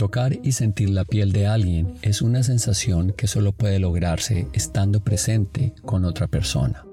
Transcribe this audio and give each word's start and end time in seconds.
Tocar 0.00 0.38
y 0.42 0.52
sentir 0.52 0.88
la 0.88 1.04
piel 1.04 1.30
de 1.30 1.46
alguien 1.46 1.92
es 2.00 2.22
una 2.22 2.42
sensación 2.42 3.12
que 3.12 3.26
solo 3.26 3.52
puede 3.52 3.78
lograrse 3.78 4.48
estando 4.54 5.00
presente 5.00 5.74
con 5.82 6.06
otra 6.06 6.26
persona. 6.26 6.86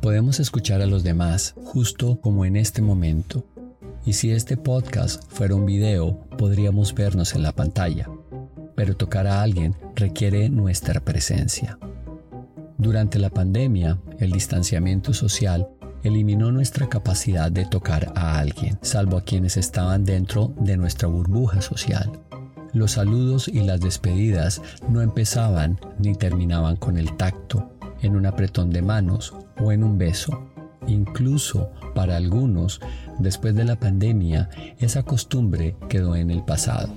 Podemos 0.00 0.40
escuchar 0.40 0.80
a 0.80 0.86
los 0.86 1.04
demás 1.04 1.54
justo 1.62 2.18
como 2.22 2.46
en 2.46 2.56
este 2.56 2.80
momento. 2.80 3.44
Y 4.06 4.14
si 4.14 4.30
este 4.30 4.56
podcast 4.56 5.30
fuera 5.30 5.54
un 5.54 5.66
video, 5.66 6.20
podríamos 6.38 6.94
vernos 6.94 7.34
en 7.34 7.42
la 7.42 7.52
pantalla. 7.52 8.08
Pero 8.74 8.96
tocar 8.96 9.26
a 9.26 9.42
alguien 9.42 9.76
requiere 9.94 10.48
nuestra 10.48 11.00
presencia. 11.00 11.78
Durante 12.78 13.18
la 13.18 13.28
pandemia, 13.28 13.98
el 14.20 14.32
distanciamiento 14.32 15.12
social 15.12 15.68
eliminó 16.02 16.50
nuestra 16.50 16.88
capacidad 16.88 17.52
de 17.52 17.66
tocar 17.66 18.10
a 18.14 18.38
alguien, 18.38 18.78
salvo 18.80 19.18
a 19.18 19.22
quienes 19.22 19.58
estaban 19.58 20.06
dentro 20.06 20.54
de 20.58 20.78
nuestra 20.78 21.08
burbuja 21.08 21.60
social. 21.60 22.10
Los 22.72 22.92
saludos 22.92 23.48
y 23.48 23.60
las 23.60 23.80
despedidas 23.80 24.60
no 24.88 25.00
empezaban 25.00 25.80
ni 25.98 26.14
terminaban 26.14 26.76
con 26.76 26.98
el 26.98 27.16
tacto, 27.16 27.70
en 28.02 28.14
un 28.14 28.26
apretón 28.26 28.70
de 28.70 28.82
manos 28.82 29.34
o 29.60 29.72
en 29.72 29.82
un 29.82 29.98
beso. 29.98 30.50
Incluso 30.86 31.70
para 31.94 32.16
algunos, 32.16 32.80
después 33.18 33.54
de 33.54 33.64
la 33.64 33.76
pandemia, 33.76 34.50
esa 34.78 35.02
costumbre 35.02 35.76
quedó 35.88 36.14
en 36.14 36.30
el 36.30 36.44
pasado. 36.44 36.94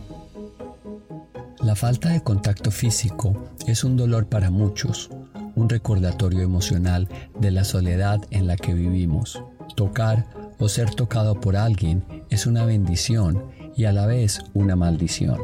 La 1.63 1.75
falta 1.75 2.09
de 2.09 2.21
contacto 2.21 2.71
físico 2.71 3.49
es 3.67 3.83
un 3.83 3.95
dolor 3.95 4.27
para 4.27 4.49
muchos, 4.49 5.09
un 5.55 5.69
recordatorio 5.69 6.41
emocional 6.41 7.07
de 7.39 7.51
la 7.51 7.63
soledad 7.63 8.19
en 8.31 8.47
la 8.47 8.57
que 8.57 8.73
vivimos. 8.73 9.43
Tocar 9.75 10.25
o 10.59 10.67
ser 10.69 10.93
tocado 10.93 11.39
por 11.39 11.55
alguien 11.55 12.03
es 12.29 12.45
una 12.45 12.65
bendición 12.65 13.43
y 13.75 13.85
a 13.85 13.91
la 13.91 14.05
vez 14.05 14.41
una 14.53 14.75
maldición. 14.75 15.39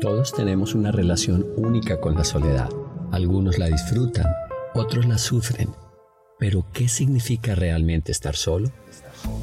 Todos 0.00 0.32
tenemos 0.32 0.74
una 0.74 0.92
relación 0.92 1.44
única 1.56 2.00
con 2.00 2.14
la 2.14 2.24
soledad. 2.24 2.68
Algunos 3.10 3.58
la 3.58 3.66
disfrutan, 3.66 4.26
otros 4.74 5.06
la 5.06 5.18
sufren. 5.18 5.70
Pero, 6.38 6.66
¿qué 6.72 6.88
significa 6.88 7.56
realmente 7.56 8.12
estar 8.12 8.36
solo? 8.36 8.70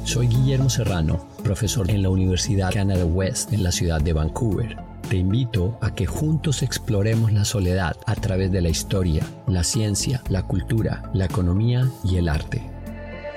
Soy 0.04 0.28
Guillermo 0.28 0.70
Serrano, 0.70 1.28
profesor 1.44 1.90
en 1.90 2.02
la 2.02 2.08
Universidad 2.08 2.72
Canada 2.72 3.04
West 3.04 3.52
en 3.52 3.62
la 3.62 3.70
ciudad 3.70 4.00
de 4.00 4.14
Vancouver. 4.14 4.76
Te 5.10 5.16
invito 5.16 5.78
a 5.82 5.94
que 5.94 6.06
juntos 6.06 6.62
exploremos 6.62 7.32
la 7.32 7.44
soledad 7.44 7.96
a 8.06 8.14
través 8.14 8.50
de 8.50 8.62
la 8.62 8.70
historia, 8.70 9.24
la 9.46 9.62
ciencia, 9.62 10.22
la 10.30 10.46
cultura, 10.46 11.10
la 11.12 11.26
economía 11.26 11.88
y 12.02 12.16
el 12.16 12.28
arte. 12.28 12.62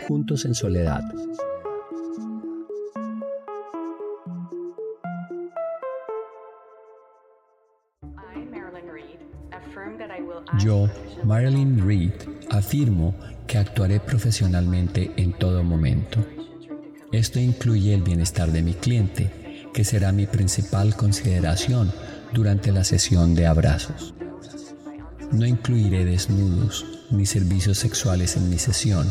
Juntos 0.08 0.46
en 0.46 0.56
soledad, 0.56 1.04
Yo, 10.60 10.90
Marilyn 11.24 11.86
Reed, 11.88 12.12
afirmo 12.50 13.16
que 13.48 13.58
actuaré 13.58 14.00
profesionalmente 14.00 15.12
en 15.16 15.32
todo 15.32 15.64
momento. 15.64 16.26
Esto 17.14 17.40
incluye 17.40 17.94
el 17.94 18.02
bienestar 18.02 18.52
de 18.52 18.62
mi 18.62 18.74
cliente, 18.74 19.32
que 19.74 19.86
será 19.86 20.12
mi 20.12 20.28
principal 20.28 20.96
consideración 20.96 21.92
durante 22.34 22.72
la 22.74 22.84
sesión 22.84 23.36
de 23.36 23.48
abrazos. 23.48 24.14
No 25.32 25.46
incluiré 25.46 26.04
desnudos 26.04 26.86
ni 27.10 27.26
servicios 27.26 27.78
sexuales 27.78 28.36
en 28.36 28.50
mi 28.50 28.60
sesión. 28.60 29.10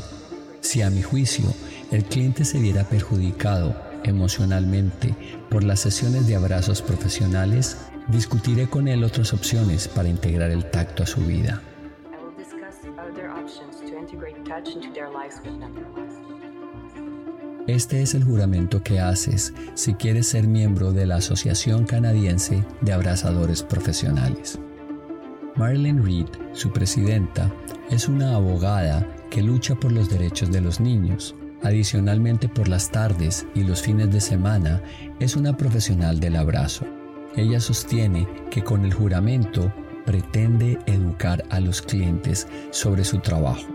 Si 0.60 0.82
a 0.82 0.90
mi 0.90 1.02
juicio 1.02 1.46
el 1.90 2.04
cliente 2.04 2.44
se 2.44 2.58
viera 2.58 2.84
perjudicado 2.84 3.87
emocionalmente 4.04 5.14
por 5.48 5.64
las 5.64 5.80
sesiones 5.80 6.26
de 6.26 6.36
abrazos 6.36 6.82
profesionales, 6.82 7.76
Discutiré 8.08 8.70
con 8.70 8.88
él 8.88 9.04
otras 9.04 9.34
opciones 9.34 9.86
para 9.86 10.08
integrar 10.08 10.50
el 10.50 10.64
tacto 10.70 11.02
a 11.02 11.06
su 11.06 11.20
vida. 11.20 11.60
Este 17.66 18.00
es 18.00 18.14
el 18.14 18.24
juramento 18.24 18.82
que 18.82 18.98
haces 18.98 19.52
si 19.74 19.92
quieres 19.92 20.26
ser 20.26 20.48
miembro 20.48 20.92
de 20.92 21.04
la 21.04 21.16
Asociación 21.16 21.84
Canadiense 21.84 22.64
de 22.80 22.92
Abrazadores 22.94 23.62
Profesionales. 23.62 24.58
Marilyn 25.56 26.02
Reed, 26.02 26.28
su 26.54 26.72
presidenta, 26.72 27.52
es 27.90 28.08
una 28.08 28.36
abogada 28.36 29.06
que 29.28 29.42
lucha 29.42 29.74
por 29.74 29.92
los 29.92 30.08
derechos 30.08 30.50
de 30.50 30.62
los 30.62 30.80
niños. 30.80 31.34
Adicionalmente, 31.62 32.48
por 32.48 32.68
las 32.68 32.90
tardes 32.90 33.46
y 33.54 33.64
los 33.64 33.82
fines 33.82 34.10
de 34.12 34.20
semana, 34.20 34.82
es 35.18 35.36
una 35.36 35.56
profesional 35.56 36.20
del 36.20 36.36
abrazo. 36.36 36.86
Ella 37.36 37.60
sostiene 37.60 38.26
que 38.50 38.62
con 38.62 38.84
el 38.84 38.94
juramento 38.94 39.72
pretende 40.06 40.78
educar 40.86 41.44
a 41.50 41.60
los 41.60 41.82
clientes 41.82 42.46
sobre 42.70 43.04
su 43.04 43.18
trabajo. 43.18 43.66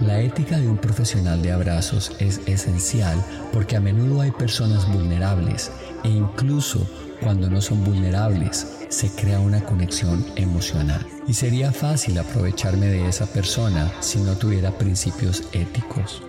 La 0.00 0.20
ética 0.20 0.58
de 0.58 0.68
un 0.68 0.78
profesional 0.78 1.42
de 1.42 1.52
abrazos 1.52 2.12
es 2.20 2.40
esencial 2.46 3.22
porque 3.52 3.76
a 3.76 3.80
menudo 3.80 4.20
hay 4.22 4.30
personas 4.30 4.90
vulnerables 4.90 5.70
e 6.04 6.08
incluso 6.08 6.86
cuando 7.20 7.50
no 7.50 7.60
son 7.60 7.84
vulnerables 7.84 8.78
se 8.88 9.10
crea 9.10 9.40
una 9.40 9.62
conexión 9.62 10.24
emocional. 10.36 11.06
Y 11.26 11.34
sería 11.34 11.72
fácil 11.72 12.18
aprovecharme 12.18 12.86
de 12.86 13.08
esa 13.08 13.26
persona 13.26 13.92
si 14.00 14.20
no 14.20 14.36
tuviera 14.36 14.70
principios 14.70 15.42
éticos. 15.52 16.22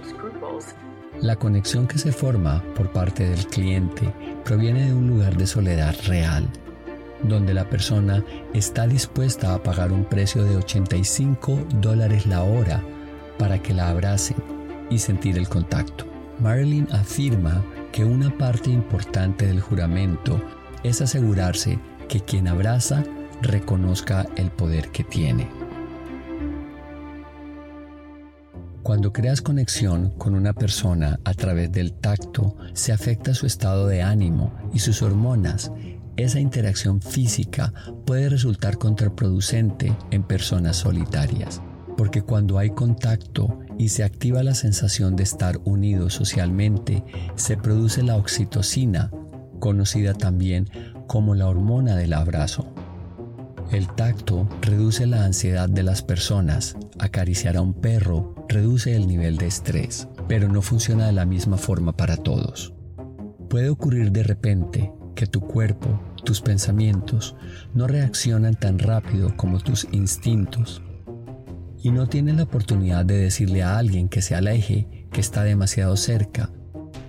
La 1.21 1.35
conexión 1.35 1.85
que 1.85 1.99
se 1.99 2.11
forma 2.11 2.63
por 2.75 2.91
parte 2.91 3.29
del 3.29 3.45
cliente 3.45 4.11
proviene 4.43 4.87
de 4.87 4.93
un 4.95 5.07
lugar 5.07 5.37
de 5.37 5.45
soledad 5.45 5.95
real, 6.07 6.47
donde 7.21 7.53
la 7.53 7.69
persona 7.69 8.23
está 8.55 8.87
dispuesta 8.87 9.53
a 9.53 9.61
pagar 9.61 9.91
un 9.91 10.03
precio 10.03 10.43
de 10.43 10.55
85 10.55 11.67
dólares 11.75 12.25
la 12.25 12.41
hora 12.41 12.81
para 13.37 13.61
que 13.61 13.75
la 13.75 13.89
abracen 13.89 14.37
y 14.89 14.97
sentir 14.97 15.37
el 15.37 15.47
contacto. 15.47 16.05
Marilyn 16.39 16.87
afirma 16.91 17.63
que 17.91 18.03
una 18.03 18.35
parte 18.35 18.71
importante 18.71 19.45
del 19.45 19.61
juramento 19.61 20.41
es 20.81 21.03
asegurarse 21.03 21.77
que 22.07 22.21
quien 22.21 22.47
abraza 22.47 23.03
reconozca 23.43 24.25
el 24.37 24.49
poder 24.49 24.89
que 24.89 25.03
tiene. 25.03 25.60
Cuando 28.83 29.13
creas 29.13 29.41
conexión 29.41 30.09
con 30.17 30.33
una 30.33 30.53
persona 30.53 31.19
a 31.23 31.35
través 31.35 31.71
del 31.71 31.93
tacto, 31.93 32.55
se 32.73 32.91
afecta 32.91 33.35
su 33.35 33.45
estado 33.45 33.85
de 33.85 34.01
ánimo 34.01 34.53
y 34.73 34.79
sus 34.79 35.03
hormonas. 35.03 35.71
Esa 36.17 36.39
interacción 36.39 36.99
física 36.99 37.73
puede 38.05 38.27
resultar 38.29 38.79
contraproducente 38.79 39.95
en 40.09 40.23
personas 40.23 40.77
solitarias, 40.77 41.61
porque 41.95 42.23
cuando 42.23 42.57
hay 42.57 42.71
contacto 42.71 43.59
y 43.77 43.89
se 43.89 44.03
activa 44.03 44.41
la 44.41 44.55
sensación 44.55 45.15
de 45.15 45.23
estar 45.23 45.59
unidos 45.63 46.15
socialmente, 46.15 47.03
se 47.35 47.57
produce 47.57 48.01
la 48.01 48.17
oxitocina, 48.17 49.11
conocida 49.59 50.15
también 50.15 50.67
como 51.05 51.35
la 51.35 51.47
hormona 51.47 51.95
del 51.95 52.13
abrazo. 52.13 52.73
El 53.71 53.87
tacto 53.87 54.49
reduce 54.61 55.07
la 55.07 55.23
ansiedad 55.23 55.69
de 55.69 55.81
las 55.81 56.01
personas. 56.01 56.75
Acariciar 56.99 57.55
a 57.55 57.61
un 57.61 57.73
perro 57.73 58.35
reduce 58.49 58.93
el 58.97 59.07
nivel 59.07 59.37
de 59.37 59.47
estrés, 59.47 60.09
pero 60.27 60.49
no 60.49 60.61
funciona 60.61 61.05
de 61.05 61.13
la 61.13 61.25
misma 61.25 61.55
forma 61.55 61.95
para 61.95 62.17
todos. 62.17 62.73
Puede 63.49 63.69
ocurrir 63.69 64.11
de 64.11 64.23
repente 64.23 64.91
que 65.15 65.25
tu 65.25 65.39
cuerpo, 65.39 66.01
tus 66.25 66.41
pensamientos, 66.41 67.37
no 67.73 67.87
reaccionan 67.87 68.55
tan 68.55 68.77
rápido 68.77 69.37
como 69.37 69.61
tus 69.61 69.87
instintos 69.93 70.81
y 71.81 71.91
no 71.91 72.07
tienes 72.07 72.35
la 72.35 72.43
oportunidad 72.43 73.05
de 73.05 73.19
decirle 73.19 73.63
a 73.63 73.77
alguien 73.77 74.09
que 74.09 74.21
se 74.21 74.35
aleje, 74.35 75.07
que 75.13 75.21
está 75.21 75.43
demasiado 75.43 75.95
cerca, 75.95 76.49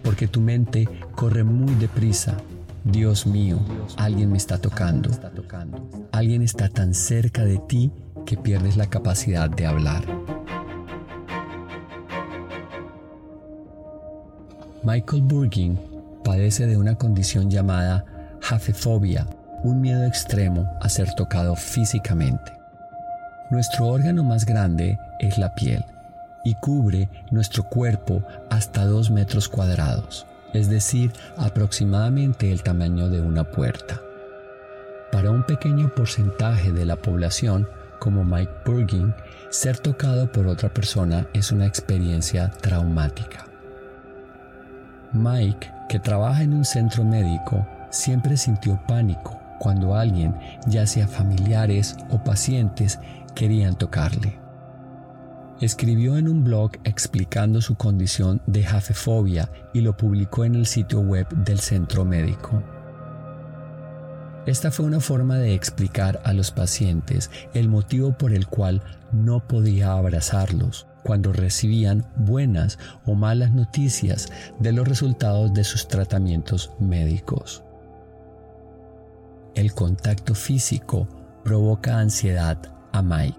porque 0.04 0.28
tu 0.28 0.40
mente 0.40 0.88
corre 1.16 1.42
muy 1.42 1.74
deprisa 1.74 2.36
Dios 2.84 3.26
mío, 3.26 3.58
alguien 3.96 4.32
me 4.32 4.38
está 4.38 4.58
tocando. 4.58 5.08
Alguien 6.10 6.42
está 6.42 6.68
tan 6.68 6.94
cerca 6.94 7.44
de 7.44 7.58
ti 7.58 7.92
que 8.26 8.36
pierdes 8.36 8.76
la 8.76 8.86
capacidad 8.86 9.48
de 9.48 9.66
hablar. 9.66 10.04
Michael 14.82 15.22
Burgin 15.22 15.78
padece 16.24 16.66
de 16.66 16.76
una 16.76 16.96
condición 16.96 17.48
llamada 17.50 18.04
jafefobia, 18.40 19.28
un 19.62 19.80
miedo 19.80 20.04
extremo 20.04 20.68
a 20.80 20.88
ser 20.88 21.14
tocado 21.14 21.54
físicamente. 21.54 22.52
Nuestro 23.50 23.86
órgano 23.86 24.24
más 24.24 24.44
grande 24.44 24.98
es 25.20 25.38
la 25.38 25.54
piel 25.54 25.84
y 26.44 26.54
cubre 26.56 27.08
nuestro 27.30 27.62
cuerpo 27.62 28.24
hasta 28.50 28.84
2 28.84 29.12
metros 29.12 29.48
cuadrados, 29.48 30.26
es 30.52 30.68
decir, 30.68 31.12
aproximadamente 31.36 32.52
el 32.52 32.62
tamaño 32.62 33.08
de 33.08 33.20
una 33.20 33.44
puerta. 33.44 34.00
Para 35.10 35.30
un 35.30 35.44
pequeño 35.44 35.88
porcentaje 35.94 36.72
de 36.72 36.84
la 36.84 36.96
población, 36.96 37.68
como 37.98 38.24
Mike 38.24 38.52
Burgin, 38.64 39.14
ser 39.50 39.78
tocado 39.78 40.30
por 40.32 40.46
otra 40.46 40.68
persona 40.72 41.26
es 41.32 41.52
una 41.52 41.66
experiencia 41.66 42.50
traumática. 42.50 43.46
Mike, 45.12 45.70
que 45.88 45.98
trabaja 45.98 46.42
en 46.42 46.54
un 46.54 46.64
centro 46.64 47.04
médico, 47.04 47.66
siempre 47.90 48.36
sintió 48.36 48.80
pánico 48.88 49.38
cuando 49.62 49.94
alguien, 49.94 50.34
ya 50.66 50.86
sea 50.86 51.06
familiares 51.06 51.96
o 52.10 52.18
pacientes, 52.24 52.98
querían 53.36 53.76
tocarle. 53.76 54.41
Escribió 55.62 56.16
en 56.16 56.28
un 56.28 56.42
blog 56.42 56.72
explicando 56.82 57.60
su 57.60 57.76
condición 57.76 58.42
de 58.48 58.64
jafefobia 58.64 59.48
y 59.72 59.80
lo 59.80 59.96
publicó 59.96 60.44
en 60.44 60.56
el 60.56 60.66
sitio 60.66 60.98
web 60.98 61.28
del 61.28 61.60
centro 61.60 62.04
médico. 62.04 62.60
Esta 64.44 64.72
fue 64.72 64.86
una 64.86 64.98
forma 64.98 65.36
de 65.36 65.54
explicar 65.54 66.20
a 66.24 66.32
los 66.32 66.50
pacientes 66.50 67.30
el 67.54 67.68
motivo 67.68 68.10
por 68.10 68.32
el 68.32 68.48
cual 68.48 68.82
no 69.12 69.46
podía 69.46 69.92
abrazarlos 69.92 70.88
cuando 71.04 71.32
recibían 71.32 72.06
buenas 72.16 72.80
o 73.06 73.14
malas 73.14 73.52
noticias 73.52 74.32
de 74.58 74.72
los 74.72 74.88
resultados 74.88 75.54
de 75.54 75.62
sus 75.62 75.86
tratamientos 75.86 76.72
médicos. 76.80 77.62
El 79.54 79.74
contacto 79.74 80.34
físico 80.34 81.06
provoca 81.44 82.00
ansiedad 82.00 82.58
a 82.90 83.00
Mike, 83.00 83.38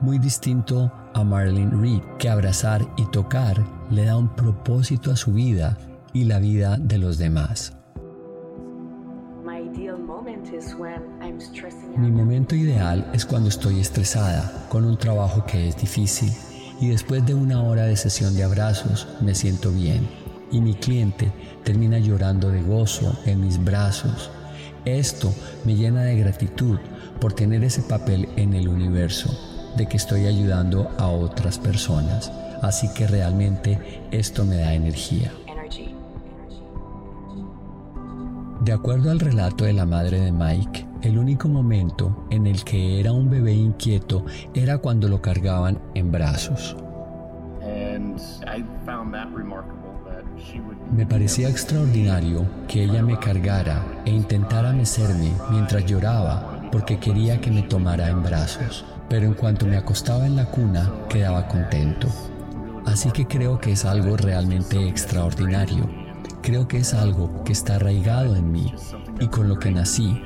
muy 0.00 0.18
distinto 0.18 0.90
a 1.18 1.24
Marlene 1.24 1.72
Reed, 1.72 2.00
que 2.18 2.28
abrazar 2.28 2.86
y 2.96 3.04
tocar 3.06 3.64
le 3.90 4.04
da 4.04 4.16
un 4.16 4.28
propósito 4.28 5.10
a 5.10 5.16
su 5.16 5.32
vida 5.32 5.76
y 6.12 6.24
la 6.24 6.38
vida 6.38 6.76
de 6.78 6.98
los 6.98 7.18
demás. 7.18 7.74
Mi 11.96 12.10
momento 12.10 12.54
ideal 12.54 13.10
es 13.12 13.26
cuando 13.26 13.48
estoy 13.48 13.80
estresada, 13.80 14.66
con 14.68 14.84
un 14.84 14.96
trabajo 14.96 15.44
que 15.44 15.68
es 15.68 15.76
difícil, 15.76 16.32
y 16.80 16.88
después 16.88 17.26
de 17.26 17.34
una 17.34 17.62
hora 17.62 17.84
de 17.84 17.96
sesión 17.96 18.36
de 18.36 18.44
abrazos 18.44 19.08
me 19.20 19.34
siento 19.34 19.72
bien, 19.72 20.08
y 20.52 20.60
mi 20.60 20.74
cliente 20.74 21.32
termina 21.64 21.98
llorando 21.98 22.50
de 22.50 22.62
gozo 22.62 23.18
en 23.26 23.40
mis 23.40 23.62
brazos. 23.62 24.30
Esto 24.84 25.34
me 25.64 25.74
llena 25.74 26.02
de 26.02 26.16
gratitud 26.16 26.78
por 27.20 27.32
tener 27.32 27.64
ese 27.64 27.82
papel 27.82 28.28
en 28.36 28.54
el 28.54 28.68
universo, 28.68 29.57
de 29.78 29.86
que 29.86 29.96
estoy 29.96 30.26
ayudando 30.26 30.90
a 30.98 31.06
otras 31.06 31.58
personas. 31.58 32.30
Así 32.60 32.92
que 32.92 33.06
realmente 33.06 33.78
esto 34.10 34.44
me 34.44 34.56
da 34.56 34.74
energía. 34.74 35.32
De 38.60 38.72
acuerdo 38.72 39.10
al 39.10 39.20
relato 39.20 39.64
de 39.64 39.72
la 39.72 39.86
madre 39.86 40.20
de 40.20 40.32
Mike, 40.32 40.84
el 41.02 41.16
único 41.16 41.48
momento 41.48 42.26
en 42.28 42.46
el 42.46 42.64
que 42.64 42.98
era 42.98 43.12
un 43.12 43.30
bebé 43.30 43.54
inquieto 43.54 44.26
era 44.52 44.78
cuando 44.78 45.08
lo 45.08 45.22
cargaban 45.22 45.78
en 45.94 46.10
brazos. 46.10 46.76
Me 50.92 51.06
parecía 51.06 51.48
extraordinario 51.48 52.46
que 52.66 52.82
ella 52.82 53.02
me 53.02 53.18
cargara 53.18 53.84
e 54.04 54.10
intentara 54.10 54.72
mecerme 54.72 55.32
mientras 55.50 55.86
lloraba 55.86 56.47
porque 56.70 56.98
quería 56.98 57.40
que 57.40 57.50
me 57.50 57.62
tomara 57.62 58.08
en 58.08 58.22
brazos, 58.22 58.84
pero 59.08 59.26
en 59.26 59.34
cuanto 59.34 59.66
me 59.66 59.76
acostaba 59.76 60.26
en 60.26 60.36
la 60.36 60.46
cuna 60.46 60.90
quedaba 61.08 61.48
contento. 61.48 62.08
Así 62.86 63.10
que 63.10 63.26
creo 63.26 63.58
que 63.58 63.72
es 63.72 63.84
algo 63.84 64.16
realmente 64.16 64.88
extraordinario 64.88 66.08
Creo 66.42 66.68
que 66.68 66.78
es 66.78 66.94
algo 66.94 67.44
que 67.44 67.52
está 67.52 67.76
arraigado 67.76 68.34
en 68.34 68.50
mí 68.50 68.72
y 69.20 69.26
con 69.26 69.48
lo 69.48 69.58
que 69.58 69.70
nací. 69.70 70.22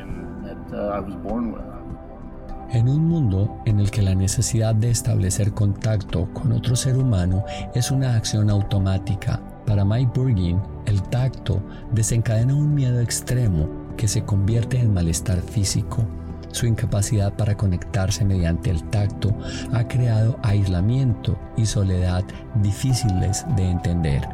En 2.70 2.88
un 2.88 3.08
mundo 3.08 3.60
en 3.64 3.80
el 3.80 3.90
que 3.90 4.02
la 4.02 4.14
necesidad 4.14 4.74
de 4.74 4.90
establecer 4.90 5.52
contacto 5.52 6.32
con 6.32 6.52
otro 6.52 6.76
ser 6.76 6.96
humano 6.96 7.44
es 7.74 7.90
una 7.90 8.14
acción 8.14 8.50
automática, 8.50 9.40
para 9.66 9.84
Mike 9.84 10.12
Burgin, 10.14 10.60
el 10.86 11.02
tacto 11.02 11.60
desencadena 11.92 12.54
un 12.54 12.74
miedo 12.74 13.00
extremo 13.00 13.68
que 13.96 14.08
se 14.08 14.24
convierte 14.24 14.78
en 14.78 14.94
malestar 14.94 15.40
físico. 15.40 16.04
Su 16.52 16.66
incapacidad 16.66 17.32
para 17.32 17.56
conectarse 17.56 18.24
mediante 18.24 18.70
el 18.70 18.84
tacto 18.84 19.34
ha 19.72 19.88
creado 19.88 20.38
aislamiento 20.42 21.38
y 21.56 21.66
soledad 21.66 22.22
difíciles 22.56 23.44
de 23.56 23.70
entender. 23.70 24.28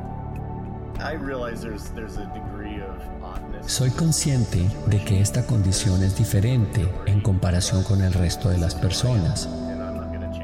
Soy 3.66 3.90
consciente 3.90 4.68
de 4.86 5.04
que 5.04 5.20
esta 5.20 5.46
condición 5.46 6.02
es 6.02 6.18
diferente 6.18 6.88
en 7.06 7.20
comparación 7.20 7.84
con 7.84 8.02
el 8.02 8.12
resto 8.12 8.48
de 8.48 8.58
las 8.58 8.74
personas, 8.74 9.48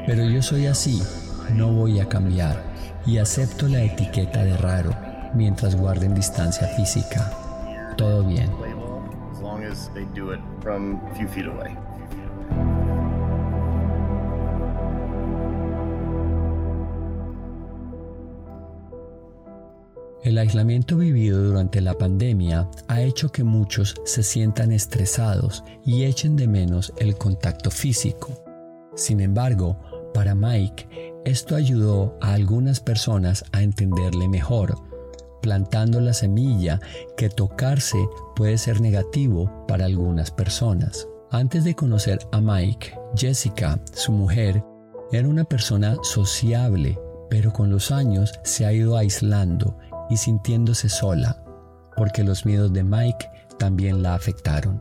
pero 0.06 0.25
yo 0.25 0.43
soy 0.43 0.67
así, 0.67 1.03
no 1.55 1.73
voy 1.73 1.99
a 1.99 2.09
cambiar 2.09 2.62
y 3.05 3.19
acepto 3.19 3.67
la 3.67 3.82
etiqueta 3.82 4.44
de 4.44 4.56
raro 4.56 4.94
mientras 5.35 5.75
guarden 5.75 6.15
distancia 6.15 6.69
física. 6.69 7.32
Todo 7.97 8.23
bien. 8.23 8.50
El 20.25 20.38
aislamiento 20.38 20.97
vivido 20.97 21.43
durante 21.43 21.82
la 21.82 21.93
pandemia 21.99 22.67
ha 22.88 23.03
hecho 23.03 23.31
que 23.31 23.44
muchos 23.44 23.94
se 24.05 24.23
sientan 24.23 24.73
estresados 24.73 25.62
y 25.85 26.05
echen 26.05 26.35
de 26.35 26.49
menos 26.49 26.94
el 26.97 27.17
contacto 27.17 27.71
físico. 27.71 28.32
Sin 28.94 29.21
embargo, 29.21 29.79
para 30.15 30.35
Mike, 30.35 31.15
esto 31.26 31.56
ayudó 31.56 32.17
a 32.23 32.32
algunas 32.32 32.81
personas 32.81 33.45
a 33.52 33.62
entenderle 33.62 34.28
mejor, 34.28 34.76
plantando 35.44 36.00
la 36.00 36.14
semilla 36.14 36.80
que 37.18 37.28
tocarse 37.28 37.98
puede 38.34 38.56
ser 38.56 38.80
negativo 38.80 39.66
para 39.68 39.84
algunas 39.84 40.30
personas. 40.30 41.06
Antes 41.30 41.64
de 41.64 41.74
conocer 41.74 42.18
a 42.32 42.40
Mike, 42.40 42.98
Jessica, 43.14 43.78
su 43.92 44.10
mujer, 44.12 44.64
era 45.12 45.28
una 45.28 45.44
persona 45.44 45.98
sociable, 46.02 46.98
pero 47.28 47.52
con 47.52 47.68
los 47.68 47.90
años 47.90 48.32
se 48.42 48.64
ha 48.64 48.72
ido 48.72 48.96
aislando 48.96 49.76
y 50.08 50.16
sintiéndose 50.16 50.88
sola, 50.88 51.44
porque 51.94 52.24
los 52.24 52.46
miedos 52.46 52.72
de 52.72 52.82
Mike 52.82 53.28
también 53.58 54.02
la 54.02 54.14
afectaron. 54.14 54.80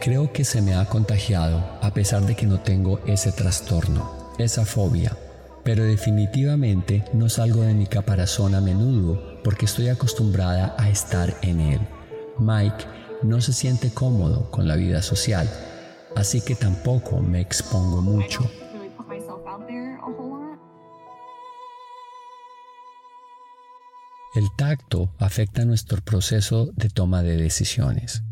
Creo 0.00 0.32
que 0.32 0.44
se 0.44 0.62
me 0.62 0.74
ha 0.74 0.86
contagiado 0.86 1.62
a 1.82 1.92
pesar 1.92 2.22
de 2.22 2.34
que 2.34 2.46
no 2.46 2.60
tengo 2.60 3.00
ese 3.04 3.30
trastorno, 3.30 4.32
esa 4.38 4.64
fobia, 4.64 5.14
pero 5.64 5.84
definitivamente 5.84 7.04
no 7.12 7.28
salgo 7.28 7.62
de 7.62 7.74
mi 7.74 7.86
caparazón 7.86 8.54
a 8.54 8.60
menudo 8.60 9.40
porque 9.44 9.66
estoy 9.66 9.88
acostumbrada 9.88 10.74
a 10.78 10.88
estar 10.88 11.36
en 11.42 11.60
él. 11.60 11.80
Mike 12.38 12.84
no 13.22 13.40
se 13.40 13.52
siente 13.52 13.90
cómodo 13.90 14.50
con 14.50 14.66
la 14.66 14.76
vida 14.76 15.02
social, 15.02 15.48
así 16.16 16.40
que 16.40 16.54
tampoco 16.54 17.20
me 17.20 17.40
expongo 17.40 18.02
mucho. 18.02 18.50
El 24.34 24.48
tacto 24.56 25.12
afecta 25.18 25.66
nuestro 25.66 26.00
proceso 26.00 26.70
de 26.74 26.88
toma 26.88 27.22
de 27.22 27.36
decisiones, 27.36 28.22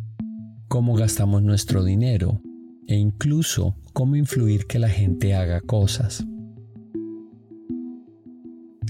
cómo 0.66 0.94
gastamos 0.94 1.42
nuestro 1.42 1.84
dinero 1.84 2.40
e 2.88 2.94
incluso 2.94 3.76
cómo 3.92 4.16
influir 4.16 4.66
que 4.66 4.78
la 4.78 4.88
gente 4.88 5.34
haga 5.34 5.60
cosas. 5.60 6.24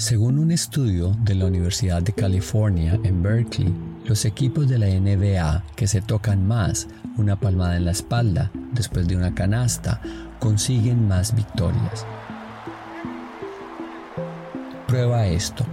Según 0.01 0.39
un 0.39 0.51
estudio 0.51 1.15
de 1.25 1.35
la 1.35 1.45
Universidad 1.45 2.01
de 2.01 2.15
California 2.15 2.99
en 3.05 3.23
Berkeley, 3.23 3.71
los 4.07 4.25
equipos 4.25 4.67
de 4.67 4.79
la 4.79 4.87
NBA 4.87 5.63
que 5.77 5.87
se 5.87 6.01
tocan 6.01 6.49
más 6.49 6.89
una 7.19 7.39
palmada 7.39 7.77
en 7.77 7.85
la 7.85 7.91
espalda 7.91 8.51
después 8.73 9.07
de 9.07 9.19
una 9.19 9.35
canasta 9.35 10.01
consiguen 10.39 11.07
más 11.07 11.37
victorias. 11.37 12.07
Prueba 14.89 15.27
esto. 15.27 15.67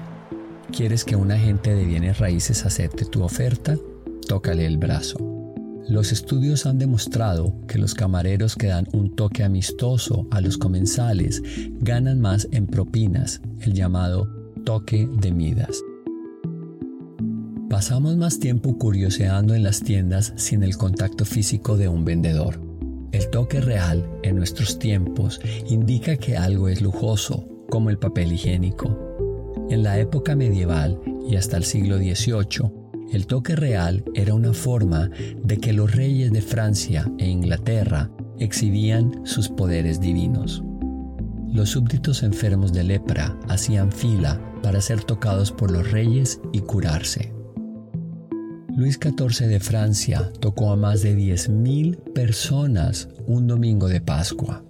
¿Quieres 0.75 1.05
que 1.05 1.15
un 1.15 1.31
agente 1.31 1.73
de 1.73 1.85
bienes 1.85 2.19
raíces 2.19 2.65
acepte 2.65 3.05
tu 3.05 3.23
oferta? 3.23 3.77
Tócale 4.27 4.65
el 4.65 4.77
brazo. 4.77 5.36
Los 5.89 6.11
estudios 6.11 6.65
han 6.65 6.77
demostrado 6.77 7.53
que 7.65 7.77
los 7.77 7.93
camareros 7.93 8.57
que 8.57 8.67
dan 8.67 8.89
un 8.91 9.15
toque 9.15 9.45
amistoso 9.45 10.27
a 10.31 10.41
los 10.41 10.57
comensales 10.57 11.41
ganan 11.79 12.19
más 12.19 12.45
en 12.51 12.67
propinas, 12.67 13.39
el 13.61 13.73
llamado 13.73 14.27
toque 14.65 15.07
de 15.21 15.31
Midas. 15.31 15.81
Pasamos 17.69 18.17
más 18.17 18.39
tiempo 18.39 18.77
curioseando 18.77 19.55
en 19.55 19.63
las 19.63 19.79
tiendas 19.79 20.33
sin 20.35 20.61
el 20.63 20.75
contacto 20.75 21.23
físico 21.23 21.77
de 21.77 21.87
un 21.87 22.03
vendedor. 22.03 22.59
El 23.13 23.29
toque 23.29 23.61
real 23.61 24.05
en 24.23 24.35
nuestros 24.35 24.79
tiempos 24.79 25.39
indica 25.69 26.17
que 26.17 26.35
algo 26.35 26.67
es 26.67 26.81
lujoso, 26.81 27.47
como 27.69 27.89
el 27.89 27.97
papel 27.97 28.33
higiénico. 28.33 28.97
En 29.69 29.83
la 29.83 29.97
época 29.99 30.35
medieval 30.35 30.99
y 31.29 31.37
hasta 31.37 31.55
el 31.55 31.63
siglo 31.63 31.97
XVIII, 31.97 32.86
el 33.11 33.25
toque 33.25 33.55
real 33.55 34.03
era 34.13 34.33
una 34.33 34.53
forma 34.53 35.09
de 35.43 35.57
que 35.57 35.73
los 35.73 35.95
reyes 35.95 36.31
de 36.31 36.41
Francia 36.41 37.09
e 37.17 37.27
Inglaterra 37.27 38.09
exhibían 38.37 39.25
sus 39.25 39.49
poderes 39.49 40.01
divinos. 40.01 40.63
Los 41.47 41.69
súbditos 41.69 42.23
enfermos 42.23 42.73
de 42.73 42.83
lepra 42.83 43.37
hacían 43.47 43.91
fila 43.91 44.41
para 44.61 44.81
ser 44.81 45.03
tocados 45.03 45.51
por 45.51 45.71
los 45.71 45.91
reyes 45.91 46.41
y 46.51 46.59
curarse. 46.59 47.33
Luis 48.75 48.99
XIV 49.01 49.47
de 49.47 49.59
Francia 49.59 50.31
tocó 50.39 50.71
a 50.71 50.75
más 50.75 51.01
de 51.01 51.17
10.000 51.17 52.13
personas 52.13 53.09
un 53.25 53.47
domingo 53.47 53.87
de 53.87 54.01
Pascua, 54.01 54.63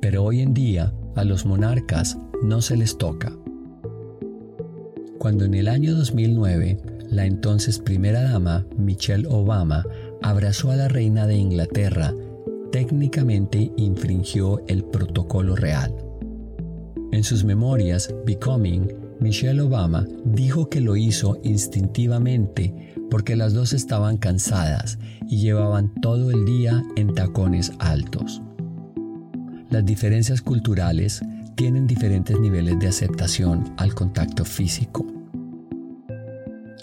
pero 0.00 0.22
hoy 0.22 0.42
en 0.42 0.54
día 0.54 0.92
a 1.16 1.24
los 1.24 1.44
monarcas 1.44 2.18
no 2.42 2.60
se 2.60 2.76
les 2.76 2.98
toca. 2.98 3.32
Cuando 5.18 5.44
en 5.44 5.54
el 5.54 5.68
año 5.68 5.94
2009 5.94 6.91
la 7.12 7.26
entonces 7.26 7.78
primera 7.78 8.22
dama 8.22 8.66
Michelle 8.76 9.26
Obama 9.28 9.84
abrazó 10.22 10.70
a 10.70 10.76
la 10.76 10.88
reina 10.88 11.26
de 11.26 11.36
Inglaterra, 11.36 12.14
técnicamente 12.72 13.70
infringió 13.76 14.62
el 14.66 14.82
protocolo 14.82 15.54
real. 15.54 15.94
En 17.12 17.22
sus 17.22 17.44
memorias 17.44 18.12
Becoming, 18.24 18.88
Michelle 19.20 19.60
Obama 19.60 20.06
dijo 20.24 20.70
que 20.70 20.80
lo 20.80 20.96
hizo 20.96 21.38
instintivamente 21.44 22.94
porque 23.10 23.36
las 23.36 23.52
dos 23.52 23.74
estaban 23.74 24.16
cansadas 24.16 24.98
y 25.28 25.36
llevaban 25.36 25.92
todo 26.00 26.30
el 26.30 26.46
día 26.46 26.82
en 26.96 27.14
tacones 27.14 27.72
altos. 27.78 28.40
Las 29.68 29.84
diferencias 29.84 30.40
culturales 30.40 31.20
tienen 31.56 31.86
diferentes 31.86 32.40
niveles 32.40 32.78
de 32.78 32.88
aceptación 32.88 33.74
al 33.76 33.94
contacto 33.94 34.46
físico. 34.46 35.21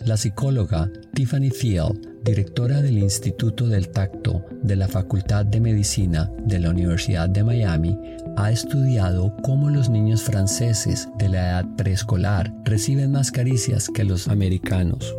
La 0.05 0.15
psicóloga 0.15 0.89
Tiffany 1.13 1.49
Field, 1.49 2.23
directora 2.23 2.81
del 2.81 2.97
Instituto 2.99 3.67
del 3.67 3.89
Tacto 3.89 4.45
de 4.63 4.77
la 4.77 4.87
Facultad 4.87 5.45
de 5.45 5.59
Medicina 5.59 6.31
de 6.45 6.59
la 6.59 6.69
Universidad 6.69 7.27
de 7.27 7.43
Miami, 7.43 7.99
ha 8.37 8.49
estudiado 8.51 9.35
cómo 9.43 9.69
los 9.69 9.89
niños 9.89 10.23
franceses 10.23 11.09
de 11.17 11.29
la 11.29 11.49
edad 11.49 11.75
preescolar 11.75 12.53
reciben 12.63 13.11
más 13.11 13.31
caricias 13.31 13.89
que 13.89 14.05
los 14.05 14.29
americanos. 14.29 15.15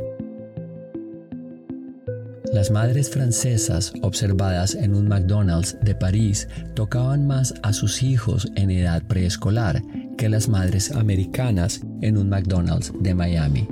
Las 2.52 2.70
madres 2.70 3.10
francesas 3.10 3.92
observadas 4.02 4.74
en 4.74 4.94
un 4.94 5.08
McDonald's 5.08 5.76
de 5.82 5.94
París 5.94 6.48
tocaban 6.74 7.26
más 7.26 7.54
a 7.62 7.72
sus 7.74 8.02
hijos 8.02 8.50
en 8.56 8.70
edad 8.70 9.02
preescolar 9.06 9.82
que 10.16 10.28
las 10.28 10.48
madres 10.48 10.90
americanas 10.90 11.82
en 12.00 12.16
un 12.16 12.28
McDonald's 12.28 12.92
de 12.98 13.14
Miami. 13.14 13.68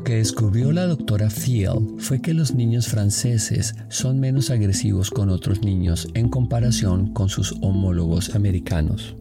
Lo 0.00 0.04
que 0.04 0.16
descubrió 0.16 0.72
la 0.72 0.86
doctora 0.86 1.28
Field 1.28 2.00
fue 2.00 2.22
que 2.22 2.32
los 2.32 2.54
niños 2.54 2.88
franceses 2.88 3.74
son 3.90 4.18
menos 4.18 4.48
agresivos 4.48 5.10
con 5.10 5.28
otros 5.28 5.60
niños 5.60 6.08
en 6.14 6.30
comparación 6.30 7.12
con 7.12 7.28
sus 7.28 7.54
homólogos 7.60 8.34
americanos. 8.34 9.14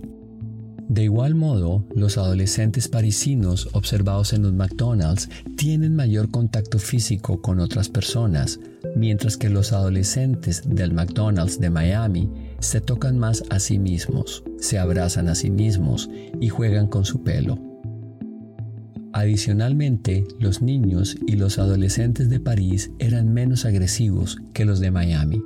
De 0.87 1.03
igual 1.03 1.35
modo, 1.35 1.85
los 1.93 2.17
adolescentes 2.17 2.87
parisinos 2.87 3.67
observados 3.73 4.31
en 4.31 4.43
los 4.43 4.53
McDonald's 4.53 5.27
tienen 5.57 5.97
mayor 5.97 6.31
contacto 6.31 6.79
físico 6.79 7.41
con 7.41 7.59
otras 7.59 7.89
personas, 7.89 8.61
mientras 8.95 9.35
que 9.35 9.49
los 9.49 9.73
adolescentes 9.73 10.61
del 10.65 10.93
McDonald's 10.93 11.59
de 11.59 11.71
Miami 11.71 12.29
se 12.59 12.79
tocan 12.79 13.19
más 13.19 13.43
a 13.49 13.59
sí 13.59 13.79
mismos, 13.79 14.45
se 14.59 14.79
abrazan 14.79 15.27
a 15.27 15.35
sí 15.35 15.49
mismos 15.49 16.09
y 16.39 16.47
juegan 16.47 16.87
con 16.87 17.03
su 17.03 17.21
pelo. 17.21 17.68
Adicionalmente, 19.19 20.25
los 20.39 20.61
niños 20.61 21.17
y 21.27 21.35
los 21.35 21.59
adolescentes 21.59 22.29
de 22.29 22.39
París 22.39 22.91
eran 22.99 23.33
menos 23.33 23.65
agresivos 23.65 24.37
que 24.53 24.63
los 24.63 24.79
de 24.79 24.91
Miami. 24.91 25.43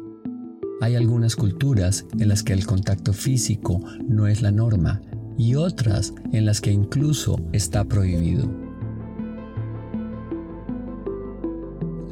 Hay 0.80 0.96
algunas 0.96 1.36
culturas 1.36 2.06
en 2.20 2.30
las 2.30 2.44
que 2.44 2.54
el 2.54 2.68
contacto 2.68 3.14
físico 3.14 3.84
no 4.08 4.28
es 4.28 4.44
la 4.44 4.52
norma, 4.52 5.02
y 5.40 5.56
otras 5.56 6.14
en 6.32 6.46
las 6.46 6.62
que 6.62 6.72
incluso 6.72 7.42
está 7.52 7.84
prohibido. 7.86 8.48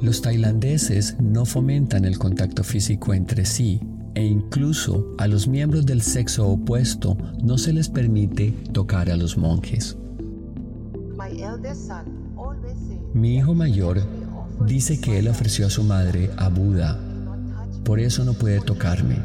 Los 0.02 0.24
tailandeses 0.24 1.16
no 1.22 1.46
fomentan 1.46 2.06
el 2.06 2.18
contacto 2.18 2.64
físico 2.64 3.14
entre 3.14 3.46
sí 3.46 3.80
e 4.16 4.26
incluso 4.26 5.14
a 5.20 5.28
los 5.28 5.48
miembros 5.48 5.86
del 5.86 6.02
sexo 6.02 6.48
opuesto 6.48 7.16
no 7.44 7.60
se 7.60 7.72
les 7.72 7.88
permite 7.88 8.50
tocar 8.74 9.12
a 9.12 9.16
los 9.16 9.38
monjes. 9.38 9.96
Mi 13.14 13.38
hijo 13.38 13.54
mayor 13.54 14.02
dice 14.66 15.00
que 15.00 15.20
él 15.20 15.28
ofreció 15.28 15.68
a 15.68 15.70
su 15.70 15.84
madre 15.84 16.30
a 16.38 16.50
Buda, 16.50 17.00
por 17.84 18.00
eso 18.00 18.24
no 18.26 18.34
puede 18.34 18.60
tocarme. 18.62 19.18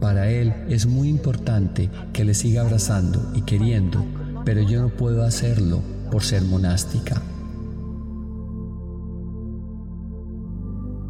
Para 0.00 0.30
él 0.30 0.54
es 0.68 0.86
muy 0.86 1.08
importante 1.08 1.90
que 2.12 2.24
le 2.24 2.34
siga 2.34 2.62
abrazando 2.62 3.32
y 3.34 3.42
queriendo, 3.42 4.04
pero 4.44 4.62
yo 4.62 4.80
no 4.80 4.88
puedo 4.88 5.24
hacerlo 5.24 5.80
por 6.10 6.22
ser 6.22 6.42
monástica. 6.42 7.20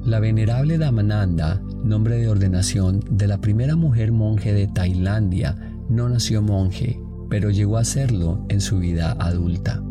La 0.04 0.18
venerable 0.18 0.78
Damananda, 0.78 1.62
nombre 1.84 2.16
de 2.16 2.28
ordenación 2.28 3.04
de 3.10 3.28
la 3.28 3.40
primera 3.40 3.76
mujer 3.76 4.12
monje 4.12 4.52
de 4.52 4.66
Tailandia, 4.66 5.56
no 5.88 6.08
nació 6.08 6.42
monje, 6.42 7.00
pero 7.28 7.50
llegó 7.50 7.76
a 7.76 7.84
serlo 7.84 8.44
en 8.48 8.60
su 8.60 8.78
vida 8.78 9.12
adulta. 9.20 9.82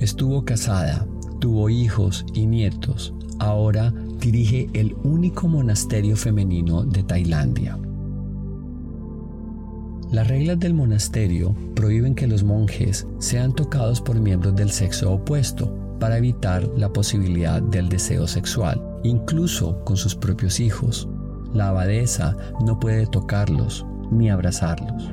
Estuvo 0.00 0.44
casada, 0.44 1.06
tuvo 1.38 1.70
hijos 1.70 2.24
y 2.34 2.46
nietos. 2.46 3.14
Ahora 3.38 3.92
dirige 4.18 4.68
el 4.72 4.94
único 5.04 5.48
monasterio 5.48 6.16
femenino 6.16 6.84
de 6.84 7.02
Tailandia. 7.02 7.78
Las 10.10 10.28
reglas 10.28 10.58
del 10.60 10.74
monasterio 10.74 11.54
prohíben 11.74 12.14
que 12.14 12.26
los 12.26 12.44
monjes 12.44 13.06
sean 13.18 13.52
tocados 13.52 14.00
por 14.00 14.20
miembros 14.20 14.54
del 14.54 14.70
sexo 14.70 15.12
opuesto 15.12 15.96
para 15.98 16.18
evitar 16.18 16.68
la 16.76 16.92
posibilidad 16.92 17.62
del 17.62 17.88
deseo 17.88 18.26
sexual, 18.26 18.82
incluso 19.04 19.84
con 19.84 19.96
sus 19.96 20.14
propios 20.14 20.60
hijos. 20.60 21.08
La 21.52 21.68
abadesa 21.68 22.36
no 22.64 22.78
puede 22.78 23.06
tocarlos 23.06 23.86
ni 24.10 24.28
abrazarlos. 24.30 25.10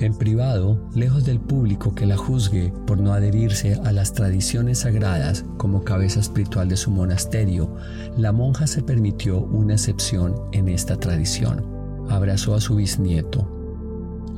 En 0.00 0.14
privado, 0.14 0.80
lejos 0.94 1.24
del 1.24 1.40
público 1.40 1.94
que 1.94 2.06
la 2.06 2.16
juzgue 2.16 2.72
por 2.86 2.98
no 2.98 3.12
adherirse 3.12 3.80
a 3.84 3.92
las 3.92 4.12
tradiciones 4.12 4.80
sagradas 4.80 5.44
como 5.56 5.82
cabeza 5.82 6.20
espiritual 6.20 6.68
de 6.68 6.76
su 6.76 6.90
monasterio, 6.90 7.74
la 8.16 8.32
monja 8.32 8.66
se 8.66 8.82
permitió 8.82 9.40
una 9.40 9.74
excepción 9.74 10.36
en 10.52 10.68
esta 10.68 10.96
tradición 10.96 11.78
abrazó 12.10 12.54
a 12.54 12.60
su 12.60 12.76
bisnieto. 12.76 13.46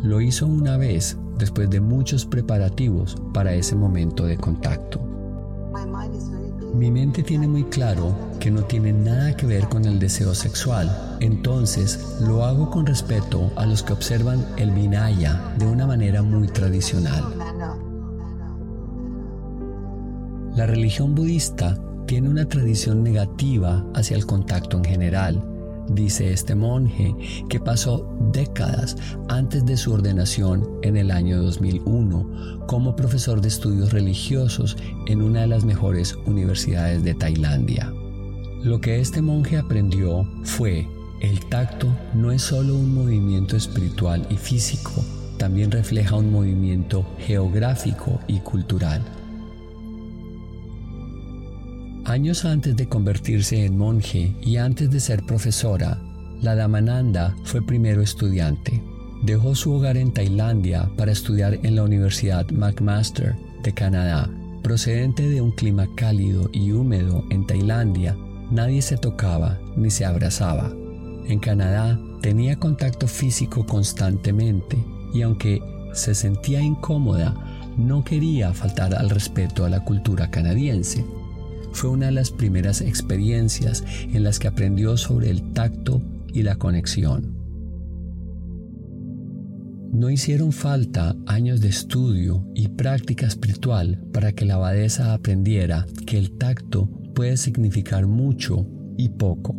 Lo 0.03 0.21
hizo 0.21 0.47
una 0.47 0.77
vez 0.77 1.19
después 1.39 1.71
de 1.71 1.81
muchos 1.81 2.27
preparativos 2.27 3.17
para 3.33 3.55
ese 3.55 3.77
momento 3.77 4.27
de 4.27 4.37
contacto. 4.37 5.01
Mi 6.75 6.91
mente 6.91 7.23
tiene 7.23 7.49
muy 7.49 7.65
claro 7.65 8.15
que 8.41 8.51
no 8.51 8.65
tiene 8.65 8.93
nada 8.93 9.37
que 9.37 9.47
ver 9.47 9.69
con 9.69 9.85
el 9.85 9.99
deseo 9.99 10.35
sexual, 10.35 11.19
entonces 11.21 12.17
lo 12.21 12.45
hago 12.45 12.71
con 12.71 12.87
respeto 12.87 13.53
a 13.55 13.67
los 13.67 13.83
que 13.83 13.93
observan 13.93 14.45
el 14.57 14.71
Vinaya 14.71 15.55
de 15.59 15.67
una 15.67 15.87
manera 15.87 16.23
muy 16.23 16.49
tradicional. 16.49 17.23
La 20.57 20.67
religión 20.67 21.15
budista 21.15 21.79
tiene 22.07 22.29
una 22.29 22.49
tradición 22.49 23.05
negativa 23.05 23.85
hacia 23.95 24.17
el 24.17 24.27
contacto 24.27 24.79
en 24.79 24.85
general, 24.85 25.45
dice 25.91 26.33
este 26.33 26.55
monje, 26.55 27.15
que 27.49 27.61
pasó 27.61 28.17
décadas 28.33 28.97
antes 29.29 29.65
de 29.67 29.77
su 29.77 29.93
ordenación 29.93 30.67
en 30.83 30.97
el 30.97 31.11
año 31.11 31.43
2001 31.43 32.67
como 32.67 32.97
profesor 32.97 33.41
de 33.41 33.49
estudios 33.49 33.93
religiosos 33.93 34.77
en 35.07 35.23
una 35.23 35.43
de 35.43 35.49
las 35.49 35.65
mejores 35.65 36.17
universidades 36.27 37.05
de 37.05 37.15
Tailandia. 37.15 37.93
Lo 38.63 38.79
que 38.79 39.01
este 39.01 39.23
monje 39.23 39.57
aprendió 39.57 40.29
fue, 40.45 40.87
el 41.23 41.41
tacto 41.47 41.97
no 42.13 42.31
es 42.31 42.43
solo 42.43 42.75
un 42.75 42.95
movimiento 42.95 43.57
espiritual 43.57 44.27
y 44.29 44.37
físico, 44.37 45.03
también 45.39 45.71
refleja 45.71 46.17
un 46.17 46.31
movimiento 46.31 47.07
geográfico 47.19 48.21
y 48.27 48.41
cultural. 48.41 49.03
Años 52.05 52.45
antes 52.45 52.77
de 52.77 52.87
convertirse 52.87 53.65
en 53.65 53.79
monje 53.79 54.37
y 54.43 54.57
antes 54.57 54.91
de 54.91 55.01
ser 55.01 55.25
profesora, 55.25 55.99
la 56.43 56.55
Damananda 56.55 57.35
fue 57.45 57.63
primero 57.63 58.03
estudiante. 58.03 58.83
Dejó 59.23 59.55
su 59.55 59.73
hogar 59.73 59.97
en 59.97 60.13
Tailandia 60.13 60.91
para 60.99 61.13
estudiar 61.13 61.59
en 61.63 61.77
la 61.77 61.85
Universidad 61.85 62.51
McMaster 62.51 63.37
de 63.63 63.73
Canadá. 63.73 64.29
Procedente 64.63 65.29
de 65.31 65.41
un 65.41 65.53
clima 65.53 65.87
cálido 65.95 66.51
y 66.53 66.73
húmedo 66.73 67.25
en 67.31 67.47
Tailandia, 67.47 68.17
nadie 68.51 68.83
se 68.83 68.97
tocaba 68.97 69.59
ni 69.77 69.91
se 69.91 70.05
abrazaba. 70.05 70.73
En 71.27 71.39
Canadá 71.39 71.99
tenía 72.21 72.59
contacto 72.59 73.07
físico 73.07 73.65
constantemente 73.67 74.77
y 75.15 75.23
aunque 75.23 75.61
se 75.93 76.15
sentía 76.15 76.61
incómoda, 76.61 77.35
no 77.77 78.05
quería 78.05 78.53
faltar 78.53 78.95
al 78.95 79.11
respeto 79.11 79.65
a 79.65 79.71
la 79.71 79.85
cultura 79.85 80.31
canadiense. 80.31 81.05
Fue 81.73 81.91
una 81.91 82.07
de 82.07 82.13
las 82.13 82.31
primeras 82.31 82.81
experiencias 82.81 83.85
en 84.13 84.25
las 84.25 84.39
que 84.39 84.49
aprendió 84.49 84.97
sobre 84.97 85.31
el 85.31 85.53
tacto 85.53 86.03
y 86.33 86.43
la 86.43 86.57
conexión. 86.57 87.41
No 89.93 90.09
hicieron 90.09 90.53
falta 90.53 91.17
años 91.27 91.61
de 91.61 91.69
estudio 91.69 92.45
y 92.55 92.69
práctica 92.69 93.27
espiritual 93.27 94.01
para 94.13 94.33
que 94.33 94.45
la 94.45 94.55
abadesa 94.55 95.15
aprendiera 95.15 95.87
que 96.07 96.17
el 96.17 96.39
tacto 96.39 96.89
puede 97.21 97.37
significar 97.37 98.07
mucho 98.07 98.67
y 98.97 99.11
poco. 99.11 99.55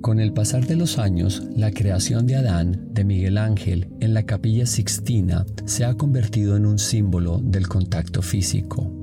Con 0.00 0.18
el 0.18 0.32
pasar 0.32 0.66
de 0.66 0.74
los 0.74 0.98
años, 0.98 1.46
la 1.54 1.70
creación 1.70 2.26
de 2.26 2.34
Adán 2.34 2.88
de 2.92 3.04
Miguel 3.04 3.38
Ángel 3.38 3.86
en 4.00 4.14
la 4.14 4.24
capilla 4.24 4.66
Sixtina 4.66 5.46
se 5.64 5.84
ha 5.84 5.94
convertido 5.94 6.56
en 6.56 6.66
un 6.66 6.80
símbolo 6.80 7.38
del 7.40 7.68
contacto 7.68 8.20
físico 8.20 8.96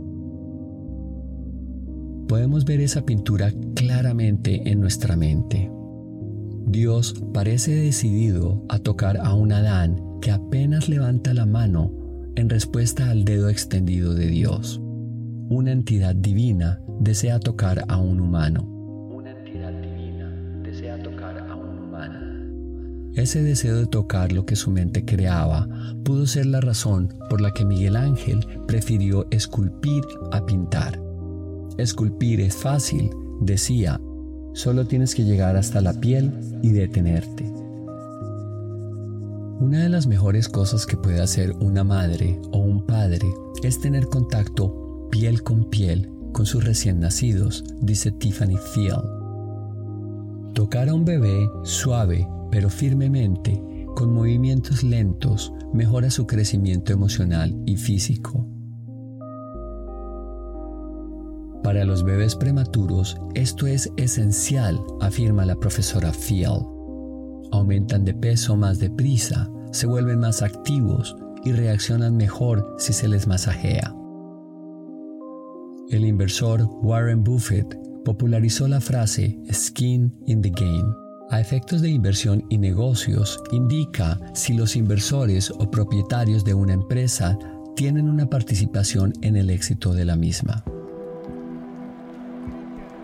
podemos 2.27 2.65
ver 2.65 2.81
esa 2.81 3.05
pintura 3.05 3.53
claramente 3.73 4.69
en 4.69 4.81
nuestra 4.81 5.15
mente. 5.15 5.71
Dios 6.65 7.15
parece 7.33 7.73
decidido 7.73 8.65
a 8.67 8.79
tocar 8.79 9.15
a 9.15 9.33
un 9.33 9.53
Adán 9.53 10.19
que 10.21 10.31
apenas 10.31 10.89
levanta 10.89 11.33
la 11.33 11.45
mano 11.45 11.96
en 12.37 12.49
respuesta 12.51 13.09
al 13.09 13.25
dedo 13.25 13.49
extendido 13.49 14.13
de 14.13 14.27
Dios. 14.27 14.79
Una 15.49 15.71
entidad 15.71 16.13
divina 16.13 16.79
desea 16.99 17.39
tocar 17.39 17.83
a 17.87 17.97
un 17.97 18.21
humano. 18.21 18.63
Una 19.11 19.31
entidad 19.31 19.71
divina 19.81 20.29
desea 20.61 21.01
tocar 21.01 21.39
a 21.39 21.55
un 21.55 21.79
humano. 21.79 23.11
Ese 23.15 23.41
deseo 23.41 23.77
de 23.77 23.87
tocar 23.87 24.31
lo 24.33 24.45
que 24.45 24.55
su 24.55 24.69
mente 24.69 25.03
creaba 25.03 25.67
pudo 26.03 26.27
ser 26.27 26.45
la 26.45 26.61
razón 26.61 27.11
por 27.27 27.41
la 27.41 27.51
que 27.51 27.65
Miguel 27.65 27.95
Ángel 27.95 28.45
prefirió 28.67 29.25
esculpir 29.31 30.03
a 30.31 30.45
pintar. 30.45 31.01
Esculpir 31.79 32.39
es 32.39 32.55
fácil, 32.55 33.09
decía, 33.41 33.99
solo 34.53 34.85
tienes 34.85 35.15
que 35.15 35.23
llegar 35.23 35.55
hasta 35.57 35.81
la 35.81 35.93
piel 35.93 36.31
y 36.61 36.69
detenerte. 36.69 37.51
Una 39.59 39.83
de 39.83 39.89
las 39.89 40.07
mejores 40.07 40.49
cosas 40.49 40.85
que 40.85 40.97
puede 40.97 41.21
hacer 41.21 41.51
una 41.59 41.83
madre 41.83 42.39
o 42.51 42.59
un 42.59 42.85
padre 42.85 43.27
es 43.63 43.79
tener 43.79 44.07
contacto 44.07 45.07
piel 45.09 45.41
con 45.43 45.69
piel 45.69 46.11
con 46.31 46.45
sus 46.45 46.63
recién 46.63 46.99
nacidos, 46.99 47.63
dice 47.81 48.11
Tiffany 48.11 48.57
Field. 48.57 49.03
Tocar 50.53 50.89
a 50.89 50.93
un 50.93 51.05
bebé 51.05 51.49
suave 51.63 52.27
pero 52.51 52.69
firmemente, 52.69 53.61
con 53.95 54.13
movimientos 54.13 54.83
lentos, 54.83 55.53
mejora 55.73 56.09
su 56.09 56.27
crecimiento 56.27 56.93
emocional 56.93 57.55
y 57.65 57.77
físico. 57.77 58.47
Para 61.63 61.83
los 61.83 62.03
bebés 62.03 62.35
prematuros, 62.35 63.17
esto 63.33 63.67
es 63.67 63.91
esencial, 63.97 64.79
afirma 65.01 65.45
la 65.45 65.55
profesora 65.55 66.13
Field. 66.13 66.65
Aumentan 67.51 68.05
de 68.05 68.13
peso 68.13 68.55
más 68.55 68.79
deprisa, 68.79 69.49
se 69.71 69.87
vuelven 69.87 70.19
más 70.19 70.41
activos 70.41 71.15
y 71.43 71.51
reaccionan 71.51 72.17
mejor 72.17 72.75
si 72.77 72.93
se 72.93 73.07
les 73.07 73.27
masajea. 73.27 73.93
El 75.89 76.05
inversor 76.05 76.67
Warren 76.81 77.23
Buffett 77.23 77.77
popularizó 78.03 78.67
la 78.67 78.81
frase 78.81 79.37
skin 79.51 80.13
in 80.25 80.41
the 80.41 80.49
game. 80.49 80.93
A 81.29 81.41
efectos 81.41 81.81
de 81.81 81.89
inversión 81.89 82.45
y 82.49 82.57
negocios, 82.57 83.39
indica 83.51 84.19
si 84.33 84.53
los 84.53 84.75
inversores 84.75 85.51
o 85.51 85.69
propietarios 85.69 86.45
de 86.45 86.53
una 86.53 86.73
empresa 86.73 87.37
tienen 87.75 88.09
una 88.09 88.29
participación 88.29 89.13
en 89.21 89.35
el 89.35 89.49
éxito 89.49 89.93
de 89.93 90.05
la 90.05 90.15
misma. 90.15 90.63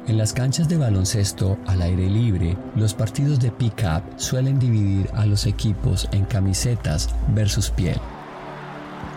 En 0.06 0.18
las 0.18 0.34
canchas 0.34 0.68
de 0.68 0.76
baloncesto 0.76 1.58
al 1.66 1.82
aire 1.82 2.10
libre, 2.10 2.58
los 2.76 2.94
partidos 2.94 3.40
de 3.40 3.52
pick-up 3.52 4.04
suelen 4.18 4.60
dividir 4.60 5.10
a 5.14 5.26
los 5.26 5.46
equipos 5.46 6.10
en 6.12 6.26
camisetas 6.26 7.10
versus 7.30 7.70
piel. 7.70 7.98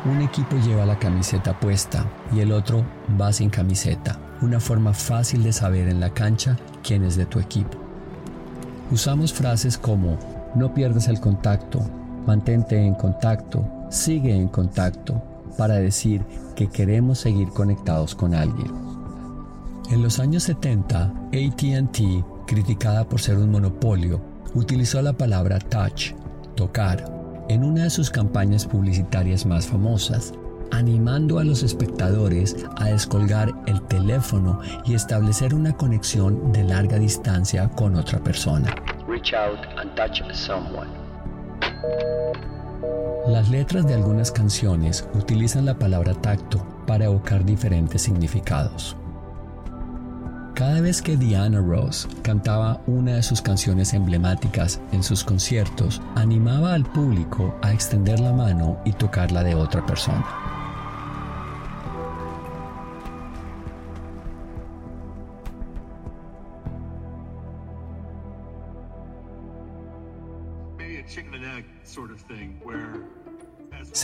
Un 0.04 0.22
equipo 0.22 0.56
lleva 0.58 0.86
la 0.86 0.96
camiseta 0.96 1.58
puesta 1.58 2.06
y 2.32 2.38
el 2.38 2.52
otro 2.52 2.84
va 3.20 3.32
sin 3.32 3.50
camiseta, 3.50 4.16
una 4.42 4.60
forma 4.60 4.94
fácil 4.94 5.42
de 5.42 5.52
saber 5.52 5.88
en 5.88 5.98
la 5.98 6.10
cancha 6.10 6.56
quién 6.84 7.02
es 7.02 7.16
de 7.16 7.26
tu 7.26 7.40
equipo. 7.40 7.76
Usamos 8.92 9.32
frases 9.32 9.76
como 9.76 10.16
no 10.54 10.72
pierdas 10.72 11.08
el 11.08 11.18
contacto, 11.18 11.80
mantente 12.26 12.80
en 12.80 12.94
contacto, 12.94 13.66
sigue 13.90 14.36
en 14.36 14.46
contacto, 14.46 15.20
para 15.58 15.74
decir 15.74 16.22
que 16.54 16.68
queremos 16.68 17.18
seguir 17.18 17.48
conectados 17.48 18.14
con 18.14 18.36
alguien. 18.36 18.95
En 19.88 20.02
los 20.02 20.18
años 20.18 20.42
70, 20.42 21.04
ATT, 21.28 22.46
criticada 22.46 23.08
por 23.08 23.20
ser 23.20 23.38
un 23.38 23.52
monopolio, 23.52 24.20
utilizó 24.54 25.00
la 25.00 25.12
palabra 25.12 25.60
touch, 25.60 26.12
tocar, 26.56 27.04
en 27.48 27.62
una 27.62 27.84
de 27.84 27.90
sus 27.90 28.10
campañas 28.10 28.66
publicitarias 28.66 29.46
más 29.46 29.68
famosas, 29.68 30.32
animando 30.72 31.38
a 31.38 31.44
los 31.44 31.62
espectadores 31.62 32.56
a 32.78 32.86
descolgar 32.86 33.54
el 33.66 33.80
teléfono 33.82 34.58
y 34.84 34.94
establecer 34.94 35.54
una 35.54 35.76
conexión 35.76 36.50
de 36.50 36.64
larga 36.64 36.98
distancia 36.98 37.68
con 37.68 37.94
otra 37.94 38.18
persona. 38.18 38.74
Reach 39.06 39.34
out 39.34 39.60
and 39.78 39.94
touch 39.94 40.20
someone. 40.34 40.90
Las 43.28 43.48
letras 43.50 43.86
de 43.86 43.94
algunas 43.94 44.32
canciones 44.32 45.08
utilizan 45.14 45.64
la 45.64 45.78
palabra 45.78 46.12
tacto 46.14 46.66
para 46.88 47.04
evocar 47.04 47.44
diferentes 47.44 48.02
significados. 48.02 48.96
Cada 50.56 50.80
vez 50.80 51.02
que 51.02 51.18
Diana 51.18 51.60
Ross 51.60 52.08
cantaba 52.22 52.80
una 52.86 53.16
de 53.16 53.22
sus 53.22 53.42
canciones 53.42 53.92
emblemáticas 53.92 54.80
en 54.90 55.02
sus 55.02 55.22
conciertos, 55.22 56.00
animaba 56.14 56.72
al 56.72 56.86
público 56.86 57.54
a 57.60 57.74
extender 57.74 58.20
la 58.20 58.32
mano 58.32 58.78
y 58.86 58.92
tocarla 58.92 59.44
de 59.44 59.54
otra 59.54 59.84
persona. 59.84 60.45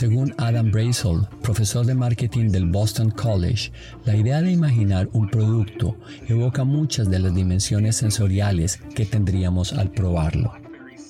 Según 0.03 0.35
Adam 0.37 0.69
Brazel, 0.69 1.29
profesor 1.41 1.85
de 1.85 1.95
marketing 1.95 2.49
del 2.49 2.65
Boston 2.65 3.09
College, 3.09 3.71
la 4.03 4.17
idea 4.17 4.41
de 4.41 4.51
imaginar 4.51 5.07
un 5.13 5.29
producto 5.29 5.95
evoca 6.27 6.65
muchas 6.65 7.09
de 7.09 7.19
las 7.19 7.33
dimensiones 7.33 7.95
sensoriales 7.95 8.81
que 8.95 9.05
tendríamos 9.05 9.71
al 9.71 9.91
probarlo. 9.91 10.51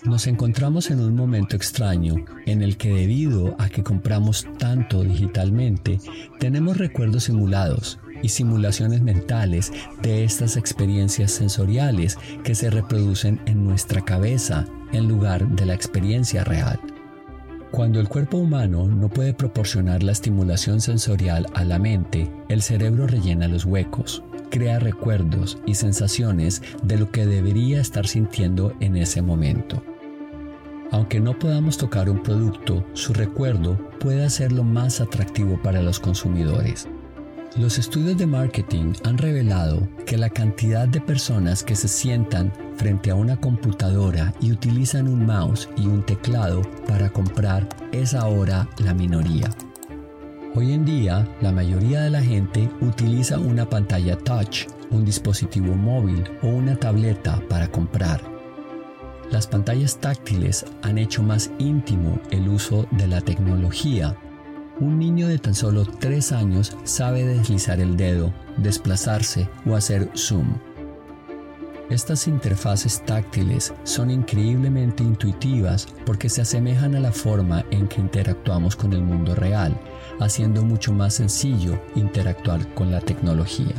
Nos 0.03 0.27
encontramos 0.27 0.91
en 0.91 0.99
un 0.99 1.15
momento 1.15 1.55
extraño 1.55 2.17
en 2.45 2.61
el 2.61 2.77
que 2.77 2.93
debido 2.93 3.55
a 3.57 3.67
que 3.67 3.81
compramos 3.81 4.45
tanto 4.59 5.01
digitalmente, 5.01 5.99
tenemos 6.39 6.77
recuerdos 6.77 7.23
simulados 7.23 7.97
y 8.21 8.29
simulaciones 8.29 9.01
mentales 9.01 9.71
de 10.03 10.23
estas 10.23 10.55
experiencias 10.55 11.31
sensoriales 11.31 12.15
que 12.43 12.53
se 12.53 12.69
reproducen 12.69 13.41
en 13.47 13.65
nuestra 13.65 14.05
cabeza 14.05 14.67
en 14.91 15.07
lugar 15.07 15.47
de 15.47 15.65
la 15.65 15.73
experiencia 15.73 16.43
real. 16.43 16.79
Cuando 17.73 17.99
el 17.99 18.07
cuerpo 18.07 18.37
humano 18.37 18.85
no 18.85 19.09
puede 19.09 19.33
proporcionar 19.33 20.03
la 20.03 20.11
estimulación 20.11 20.79
sensorial 20.79 21.47
a 21.55 21.63
la 21.65 21.79
mente, 21.79 22.31
el 22.47 22.61
cerebro 22.61 23.07
rellena 23.07 23.47
los 23.47 23.65
huecos, 23.65 24.21
crea 24.51 24.77
recuerdos 24.77 25.57
y 25.65 25.73
sensaciones 25.73 26.61
de 26.83 26.99
lo 26.99 27.09
que 27.09 27.25
debería 27.25 27.81
estar 27.81 28.05
sintiendo 28.05 28.75
en 28.79 28.95
ese 28.95 29.23
momento. 29.23 29.81
Aunque 30.91 31.19
no 31.19 31.39
podamos 31.39 31.79
tocar 31.79 32.11
un 32.11 32.21
producto, 32.21 32.85
su 32.93 33.11
recuerdo 33.11 33.75
puede 33.99 34.23
hacerlo 34.23 34.63
más 34.63 35.01
atractivo 35.01 35.59
para 35.63 35.81
los 35.81 35.99
consumidores. 35.99 36.87
Los 37.55 37.77
estudios 37.77 38.17
de 38.17 38.25
marketing 38.25 38.93
han 39.03 39.19
revelado 39.19 39.87
que 40.07 40.17
la 40.17 40.31
cantidad 40.31 40.87
de 40.87 40.99
personas 40.99 41.63
que 41.63 41.75
se 41.75 41.87
sientan 41.87 42.51
frente 42.77 43.11
a 43.11 43.15
una 43.15 43.39
computadora 43.39 44.33
y 44.41 44.51
utilizan 44.51 45.07
un 45.07 45.27
mouse 45.27 45.69
y 45.77 45.85
un 45.85 46.01
teclado 46.03 46.63
para 46.87 47.11
comprar 47.11 47.69
es 47.91 48.15
ahora 48.15 48.67
la 48.79 48.95
minoría. 48.95 49.51
Hoy 50.55 50.73
en 50.73 50.83
día, 50.83 51.27
la 51.41 51.51
mayoría 51.51 52.01
de 52.01 52.09
la 52.09 52.23
gente 52.23 52.71
utiliza 52.81 53.37
una 53.37 53.69
pantalla 53.69 54.17
touch, 54.17 54.65
un 54.89 55.05
dispositivo 55.05 55.75
móvil 55.75 56.23
o 56.41 56.47
una 56.47 56.75
tableta 56.75 57.39
para 57.49 57.67
comprar. 57.67 58.19
Las 59.29 59.45
pantallas 59.45 59.97
táctiles 59.97 60.65
han 60.81 60.97
hecho 60.97 61.21
más 61.21 61.51
íntimo 61.59 62.19
el 62.31 62.49
uso 62.49 62.87
de 62.89 63.07
la 63.07 63.21
tecnología. 63.21 64.17
Un 64.79 64.97
niño 64.97 65.27
de 65.27 65.37
tan 65.37 65.53
solo 65.53 65.85
3 65.85 66.31
años 66.31 66.75
sabe 66.83 67.23
deslizar 67.23 67.79
el 67.79 67.95
dedo, 67.95 68.33
desplazarse 68.57 69.47
o 69.67 69.75
hacer 69.75 70.09
zoom. 70.15 70.57
Estas 71.91 72.27
interfaces 72.27 73.03
táctiles 73.05 73.71
son 73.83 74.09
increíblemente 74.09 75.03
intuitivas 75.03 75.87
porque 76.07 76.27
se 76.27 76.41
asemejan 76.41 76.95
a 76.95 76.99
la 76.99 77.11
forma 77.11 77.63
en 77.69 77.87
que 77.87 78.01
interactuamos 78.01 78.75
con 78.75 78.93
el 78.93 79.03
mundo 79.03 79.35
real, 79.35 79.79
haciendo 80.19 80.63
mucho 80.63 80.91
más 80.91 81.13
sencillo 81.13 81.79
interactuar 81.95 82.73
con 82.73 82.89
la 82.89 82.99
tecnología. 82.99 83.75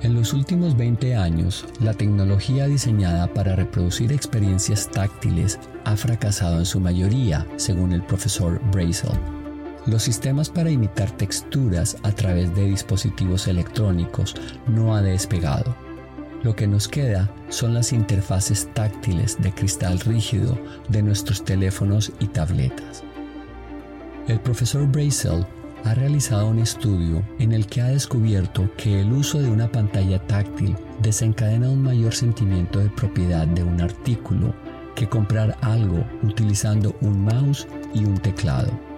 En 0.00 0.14
los 0.14 0.32
últimos 0.32 0.76
20 0.76 1.14
años, 1.14 1.64
la 1.78 1.94
tecnología 1.94 2.66
diseñada 2.66 3.28
para 3.28 3.54
reproducir 3.54 4.12
experiencias 4.12 4.90
táctiles 4.90 5.60
ha 5.84 5.96
fracasado 5.96 6.58
en 6.58 6.66
su 6.66 6.80
mayoría, 6.80 7.46
según 7.56 7.92
el 7.92 8.02
profesor 8.02 8.60
Brazel. 8.72 9.12
Los 9.86 10.02
sistemas 10.02 10.48
para 10.48 10.70
imitar 10.70 11.10
texturas 11.10 11.96
a 12.02 12.12
través 12.12 12.54
de 12.54 12.64
dispositivos 12.64 13.48
electrónicos 13.48 14.34
no 14.66 14.94
ha 14.94 15.02
despegado 15.02 15.74
lo 16.42 16.56
que 16.56 16.66
nos 16.66 16.88
queda 16.88 17.30
son 17.50 17.74
las 17.74 17.92
interfaces 17.92 18.68
táctiles 18.74 19.40
de 19.40 19.52
cristal 19.52 20.00
rígido 20.00 20.58
de 20.88 21.02
nuestros 21.02 21.44
teléfonos 21.44 22.12
y 22.18 22.26
tabletas. 22.26 23.04
El 24.26 24.40
profesor 24.40 24.86
Brazel 24.88 25.46
ha 25.84 25.94
realizado 25.94 26.48
un 26.48 26.58
estudio 26.58 27.22
en 27.38 27.52
el 27.52 27.66
que 27.66 27.80
ha 27.80 27.88
descubierto 27.88 28.68
que 28.76 29.00
el 29.00 29.12
uso 29.12 29.40
de 29.40 29.50
una 29.50 29.70
pantalla 29.70 30.18
táctil 30.26 30.76
desencadena 31.00 31.70
un 31.70 31.82
mayor 31.82 32.14
sentimiento 32.14 32.80
de 32.80 32.90
propiedad 32.90 33.46
de 33.46 33.62
un 33.62 33.80
artículo 33.80 34.54
que 34.96 35.08
comprar 35.08 35.56
algo 35.60 36.04
utilizando 36.22 36.94
un 37.00 37.24
mouse 37.24 37.66
y 37.94 38.04
un 38.04 38.18
teclado. 38.18 38.91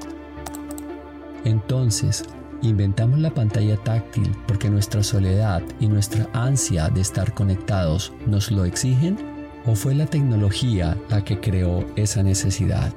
Entonces, 1.44 2.24
Inventamos 2.64 3.18
la 3.18 3.34
pantalla 3.34 3.76
táctil 3.76 4.34
porque 4.46 4.70
nuestra 4.70 5.02
soledad 5.02 5.62
y 5.80 5.86
nuestra 5.86 6.26
ansia 6.32 6.88
de 6.88 7.02
estar 7.02 7.34
conectados 7.34 8.10
nos 8.26 8.50
lo 8.50 8.64
exigen 8.64 9.18
o 9.66 9.74
fue 9.74 9.94
la 9.94 10.06
tecnología 10.06 10.96
la 11.10 11.22
que 11.22 11.40
creó 11.40 11.84
esa 11.94 12.22
necesidad. 12.22 12.90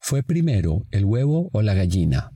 ¿Fue 0.00 0.24
primero 0.24 0.86
el 0.90 1.04
huevo 1.04 1.50
o 1.52 1.62
la 1.62 1.74
gallina? 1.74 2.32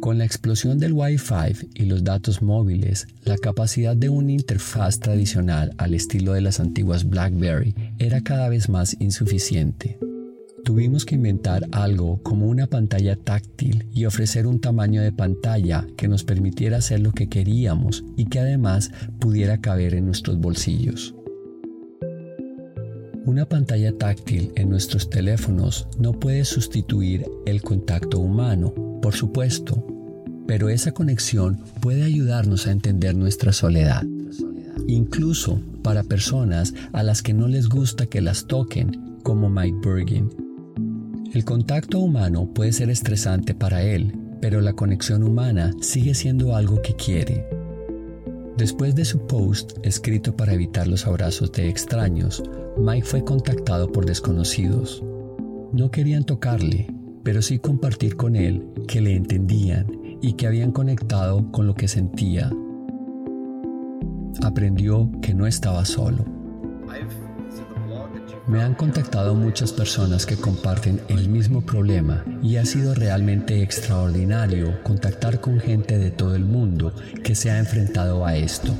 Con 0.00 0.18
la 0.18 0.24
explosión 0.24 0.78
del 0.78 0.92
Wi-Fi 0.92 1.70
y 1.74 1.84
los 1.86 2.04
datos 2.04 2.40
móviles, 2.40 3.08
la 3.24 3.36
capacidad 3.36 3.96
de 3.96 4.08
una 4.08 4.32
interfaz 4.32 5.00
tradicional 5.00 5.72
al 5.76 5.92
estilo 5.92 6.34
de 6.34 6.40
las 6.40 6.60
antiguas 6.60 7.08
BlackBerry 7.08 7.74
era 7.98 8.20
cada 8.20 8.48
vez 8.48 8.68
más 8.68 8.96
insuficiente. 9.00 9.98
Tuvimos 10.64 11.04
que 11.04 11.16
inventar 11.16 11.66
algo 11.72 12.22
como 12.22 12.46
una 12.46 12.68
pantalla 12.68 13.16
táctil 13.16 13.88
y 13.92 14.04
ofrecer 14.04 14.46
un 14.46 14.60
tamaño 14.60 15.02
de 15.02 15.12
pantalla 15.12 15.84
que 15.96 16.06
nos 16.06 16.22
permitiera 16.22 16.76
hacer 16.76 17.00
lo 17.00 17.12
que 17.12 17.28
queríamos 17.28 18.04
y 18.16 18.26
que 18.26 18.38
además 18.38 18.92
pudiera 19.18 19.60
caber 19.60 19.94
en 19.94 20.06
nuestros 20.06 20.38
bolsillos. 20.38 21.14
Una 23.24 23.46
pantalla 23.46 23.92
táctil 23.92 24.52
en 24.54 24.70
nuestros 24.70 25.10
teléfonos 25.10 25.86
no 25.98 26.12
puede 26.12 26.44
sustituir 26.44 27.26
el 27.44 27.60
contacto 27.60 28.20
humano, 28.20 28.72
por 29.00 29.14
supuesto, 29.14 29.84
pero 30.46 30.68
esa 30.68 30.92
conexión 30.92 31.58
puede 31.80 32.04
ayudarnos 32.04 32.66
a 32.66 32.72
entender 32.72 33.14
nuestra 33.14 33.52
soledad, 33.52 34.02
incluso 34.86 35.60
para 35.82 36.02
personas 36.02 36.74
a 36.92 37.02
las 37.02 37.22
que 37.22 37.34
no 37.34 37.48
les 37.48 37.68
gusta 37.68 38.06
que 38.06 38.20
las 38.20 38.46
toquen, 38.46 39.18
como 39.22 39.50
Mike 39.50 39.78
Bergin. 39.86 40.30
El 41.34 41.44
contacto 41.44 41.98
humano 41.98 42.48
puede 42.54 42.72
ser 42.72 42.88
estresante 42.88 43.54
para 43.54 43.82
él, 43.82 44.16
pero 44.40 44.60
la 44.60 44.72
conexión 44.72 45.22
humana 45.22 45.74
sigue 45.80 46.14
siendo 46.14 46.56
algo 46.56 46.80
que 46.80 46.94
quiere. 46.94 47.46
Después 48.56 48.94
de 48.94 49.04
su 49.04 49.26
post 49.26 49.72
escrito 49.82 50.34
para 50.36 50.54
evitar 50.54 50.88
los 50.88 51.06
abrazos 51.06 51.52
de 51.52 51.68
extraños, 51.68 52.42
Mike 52.78 53.06
fue 53.06 53.24
contactado 53.24 53.92
por 53.92 54.06
desconocidos. 54.06 55.02
No 55.72 55.90
querían 55.90 56.24
tocarle, 56.24 56.88
pero 57.28 57.42
sí 57.42 57.58
compartir 57.58 58.16
con 58.16 58.36
él 58.36 58.64
que 58.86 59.02
le 59.02 59.14
entendían 59.14 59.86
y 60.22 60.32
que 60.32 60.46
habían 60.46 60.72
conectado 60.72 61.52
con 61.52 61.66
lo 61.66 61.74
que 61.74 61.86
sentía. 61.86 62.50
Aprendió 64.42 65.10
que 65.20 65.34
no 65.34 65.46
estaba 65.46 65.84
solo. 65.84 66.24
Me 68.46 68.62
han 68.62 68.74
contactado 68.74 69.34
muchas 69.34 69.74
personas 69.74 70.24
que 70.24 70.36
comparten 70.36 71.02
el 71.08 71.28
mismo 71.28 71.60
problema 71.60 72.24
y 72.42 72.56
ha 72.56 72.64
sido 72.64 72.94
realmente 72.94 73.62
extraordinario 73.62 74.82
contactar 74.82 75.42
con 75.42 75.60
gente 75.60 75.98
de 75.98 76.10
todo 76.10 76.34
el 76.34 76.46
mundo 76.46 76.94
que 77.22 77.34
se 77.34 77.50
ha 77.50 77.58
enfrentado 77.58 78.24
a 78.24 78.36
esto. 78.36 78.72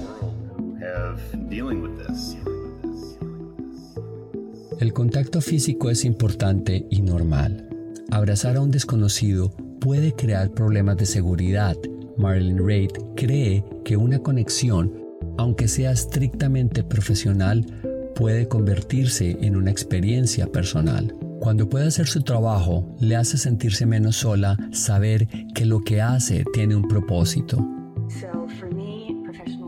El 4.81 4.95
contacto 4.95 5.43
físico 5.43 5.91
es 5.91 6.07
importante 6.07 6.87
y 6.89 7.03
normal. 7.03 7.68
Abrazar 8.11 8.57
a 8.57 8.63
un 8.63 8.71
desconocido 8.71 9.51
puede 9.81 10.15
crear 10.15 10.51
problemas 10.51 10.97
de 10.97 11.05
seguridad. 11.05 11.77
Marilyn 12.17 12.67
Reid 12.67 12.91
cree 13.15 13.63
que 13.85 13.99
una 13.99 14.19
conexión, 14.21 14.93
aunque 15.37 15.69
sea 15.69 15.93
estrictamente 15.93 16.83
profesional, 16.83 17.67
puede 18.15 18.49
convertirse 18.49 19.37
en 19.43 19.57
una 19.57 19.71
experiencia 19.71 20.47
personal. 20.47 21.15
Cuando 21.39 21.69
puede 21.69 21.87
hacer 21.87 22.07
su 22.07 22.23
trabajo, 22.23 22.97
le 22.99 23.15
hace 23.15 23.37
sentirse 23.37 23.85
menos 23.85 24.17
sola 24.17 24.57
saber 24.73 25.29
que 25.55 25.67
lo 25.67 25.81
que 25.81 26.01
hace 26.01 26.45
tiene 26.55 26.77
un 26.77 26.89
propósito. 26.89 27.65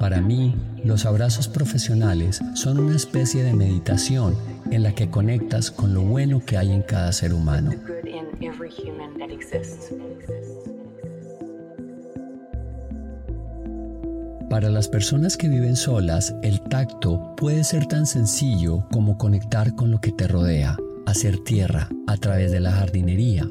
Para 0.00 0.22
mí, 0.22 0.54
los 0.82 1.04
abrazos 1.04 1.46
profesionales 1.46 2.40
son 2.54 2.78
una 2.78 2.96
especie 2.96 3.44
de 3.44 3.52
meditación 3.52 4.34
en 4.70 4.82
la 4.82 4.94
que 4.94 5.10
conectas 5.10 5.70
con 5.70 5.92
lo 5.92 6.00
bueno 6.00 6.42
que 6.44 6.56
hay 6.56 6.72
en 6.72 6.82
cada 6.82 7.12
ser 7.12 7.34
humano. 7.34 7.72
Para 14.48 14.70
las 14.70 14.88
personas 14.88 15.36
que 15.36 15.48
viven 15.48 15.76
solas, 15.76 16.34
el 16.42 16.60
tacto 16.62 17.34
puede 17.36 17.64
ser 17.64 17.86
tan 17.86 18.06
sencillo 18.06 18.86
como 18.90 19.18
conectar 19.18 19.74
con 19.74 19.90
lo 19.90 20.00
que 20.00 20.10
te 20.10 20.26
rodea, 20.26 20.76
hacer 21.06 21.38
tierra 21.44 21.88
a 22.06 22.16
través 22.16 22.50
de 22.50 22.60
la 22.60 22.72
jardinería. 22.72 23.46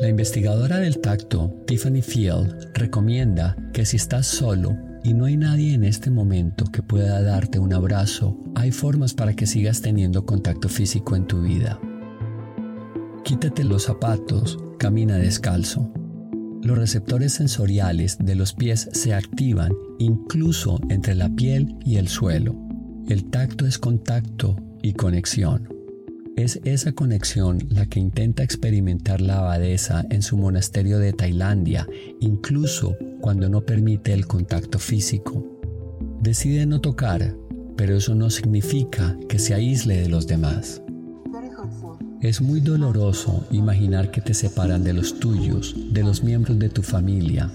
La 0.00 0.08
investigadora 0.08 0.78
del 0.78 1.00
tacto, 1.00 1.54
Tiffany 1.66 2.02
Field, 2.02 2.70
recomienda 2.74 3.56
que 3.72 3.86
si 3.86 3.96
estás 3.96 4.26
solo 4.26 4.76
y 5.02 5.14
no 5.14 5.24
hay 5.24 5.38
nadie 5.38 5.72
en 5.72 5.84
este 5.84 6.10
momento 6.10 6.66
que 6.66 6.82
pueda 6.82 7.22
darte 7.22 7.58
un 7.58 7.72
abrazo, 7.72 8.36
hay 8.54 8.72
formas 8.72 9.14
para 9.14 9.34
que 9.34 9.46
sigas 9.46 9.80
teniendo 9.80 10.26
contacto 10.26 10.68
físico 10.68 11.16
en 11.16 11.26
tu 11.26 11.40
vida. 11.40 11.80
Quítate 13.24 13.62
los 13.62 13.84
zapatos, 13.84 14.58
camina 14.78 15.16
descalzo. 15.16 15.92
Los 16.62 16.76
receptores 16.76 17.32
sensoriales 17.32 18.18
de 18.18 18.34
los 18.34 18.52
pies 18.52 18.88
se 18.92 19.14
activan 19.14 19.72
incluso 20.00 20.80
entre 20.88 21.14
la 21.14 21.28
piel 21.28 21.76
y 21.84 21.96
el 21.96 22.08
suelo. 22.08 22.56
El 23.08 23.30
tacto 23.30 23.64
es 23.64 23.78
contacto 23.78 24.56
y 24.82 24.94
conexión. 24.94 25.68
Es 26.36 26.60
esa 26.64 26.92
conexión 26.92 27.58
la 27.68 27.86
que 27.86 28.00
intenta 28.00 28.42
experimentar 28.42 29.20
la 29.20 29.38
abadesa 29.38 30.04
en 30.10 30.22
su 30.22 30.36
monasterio 30.36 30.98
de 30.98 31.12
Tailandia, 31.12 31.86
incluso 32.20 32.96
cuando 33.20 33.48
no 33.48 33.60
permite 33.60 34.12
el 34.12 34.26
contacto 34.26 34.80
físico. 34.80 35.46
Decide 36.20 36.66
no 36.66 36.80
tocar, 36.80 37.36
pero 37.76 37.96
eso 37.96 38.16
no 38.16 38.30
significa 38.30 39.16
que 39.28 39.38
se 39.38 39.54
aísle 39.54 40.00
de 40.00 40.08
los 40.08 40.26
demás. 40.26 40.82
Es 42.22 42.40
muy 42.40 42.60
doloroso 42.60 43.44
imaginar 43.50 44.12
que 44.12 44.20
te 44.20 44.32
separan 44.32 44.84
de 44.84 44.92
los 44.92 45.18
tuyos, 45.18 45.74
de 45.90 46.04
los 46.04 46.22
miembros 46.22 46.56
de 46.56 46.68
tu 46.68 46.84
familia. 46.84 47.50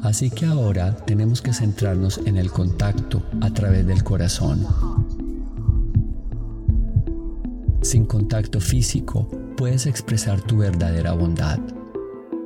Así 0.00 0.30
que 0.30 0.46
ahora 0.46 0.96
tenemos 0.96 1.42
que 1.42 1.52
centrarnos 1.52 2.22
en 2.24 2.38
el 2.38 2.50
contacto 2.50 3.22
a 3.42 3.50
través 3.52 3.86
del 3.86 4.02
corazón. 4.02 4.66
Sin 7.82 8.06
contacto 8.06 8.58
físico 8.58 9.28
puedes 9.54 9.84
expresar 9.84 10.40
tu 10.40 10.56
verdadera 10.56 11.12
bondad. 11.12 11.58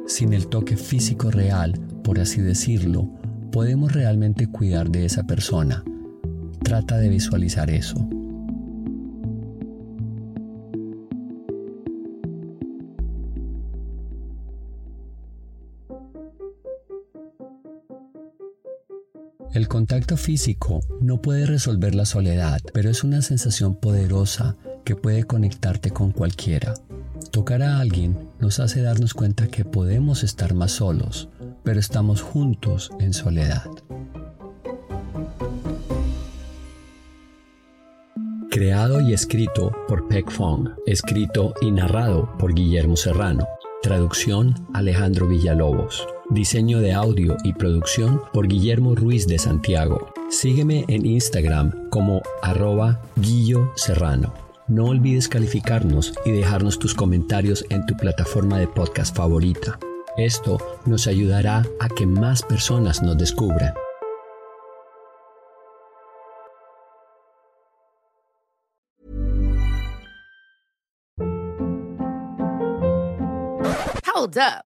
Sin 0.09 0.33
el 0.33 0.49
toque 0.49 0.77
físico 0.77 1.31
real 1.31 1.79
por 2.03 2.19
así 2.19 2.41
decirlo, 2.41 3.09
podemos 3.53 3.93
realmente 3.93 4.49
cuidar 4.49 4.91
de 4.91 5.05
esa 5.05 5.23
persona. 5.23 5.85
trata 6.65 6.99
de 6.99 7.09
visualizar 7.09 7.71
eso. 7.71 8.09
El 19.61 19.69
contacto 19.69 20.17
físico 20.17 20.81
no 21.03 21.21
puede 21.21 21.45
resolver 21.45 21.95
la 21.95 22.07
soledad, 22.07 22.63
pero 22.73 22.89
es 22.89 23.05
una 23.05 23.21
sensación 23.21 23.75
poderosa 23.75 24.57
que 24.87 24.97
puede 24.97 25.25
conectarte 25.25 25.91
con 25.91 26.13
cualquiera. 26.13 26.73
Tocar 27.31 27.63
a 27.63 27.79
alguien 27.79 28.17
nos 28.39 28.59
hace 28.59 28.81
darnos 28.81 29.13
cuenta 29.13 29.49
que 29.49 29.67
podemos 29.67 30.25
estar 30.25 30.55
más 30.55 30.73
solos, 30.73 31.29
pero 31.63 31.79
estamos 31.79 32.23
juntos 32.23 32.91
en 33.01 33.13
soledad. 33.13 33.67
Creado 38.51 39.03
y 39.03 39.13
escrito 39.13 39.73
por 39.87 40.09
Peck 40.09 40.31
Fong, 40.31 40.71
escrito 40.87 41.53
y 41.61 41.71
narrado 41.71 42.35
por 42.39 42.55
Guillermo 42.55 42.97
Serrano. 42.97 43.47
Traducción 43.83 44.55
Alejandro 44.73 45.29
Villalobos. 45.29 46.07
Diseño 46.31 46.79
de 46.79 46.93
audio 46.93 47.37
y 47.43 47.53
producción 47.53 48.23
por 48.33 48.47
Guillermo 48.47 48.95
Ruiz 48.95 49.27
de 49.27 49.37
Santiago. 49.37 50.13
Sígueme 50.31 50.85
en 50.87 51.05
Instagram 51.05 51.89
como 51.91 52.23
arroba 52.41 53.03
Guillo 53.17 53.73
Serrano. 53.75 54.33
No 54.69 54.85
olvides 54.85 55.27
calificarnos 55.27 56.15
y 56.25 56.31
dejarnos 56.31 56.79
tus 56.79 56.95
comentarios 56.95 57.65
en 57.69 57.85
tu 57.85 57.97
plataforma 57.97 58.61
de 58.61 58.69
podcast 58.69 59.17
favorita. 59.17 59.81
Esto 60.17 60.59
nos 60.87 61.09
ayudará 61.09 61.67
a 61.81 61.89
que 61.89 62.07
más 62.07 62.43
personas 62.45 63.03
nos 63.03 63.19
descubran. 63.19 63.75
Hold 74.15 74.39
up. 74.39 74.70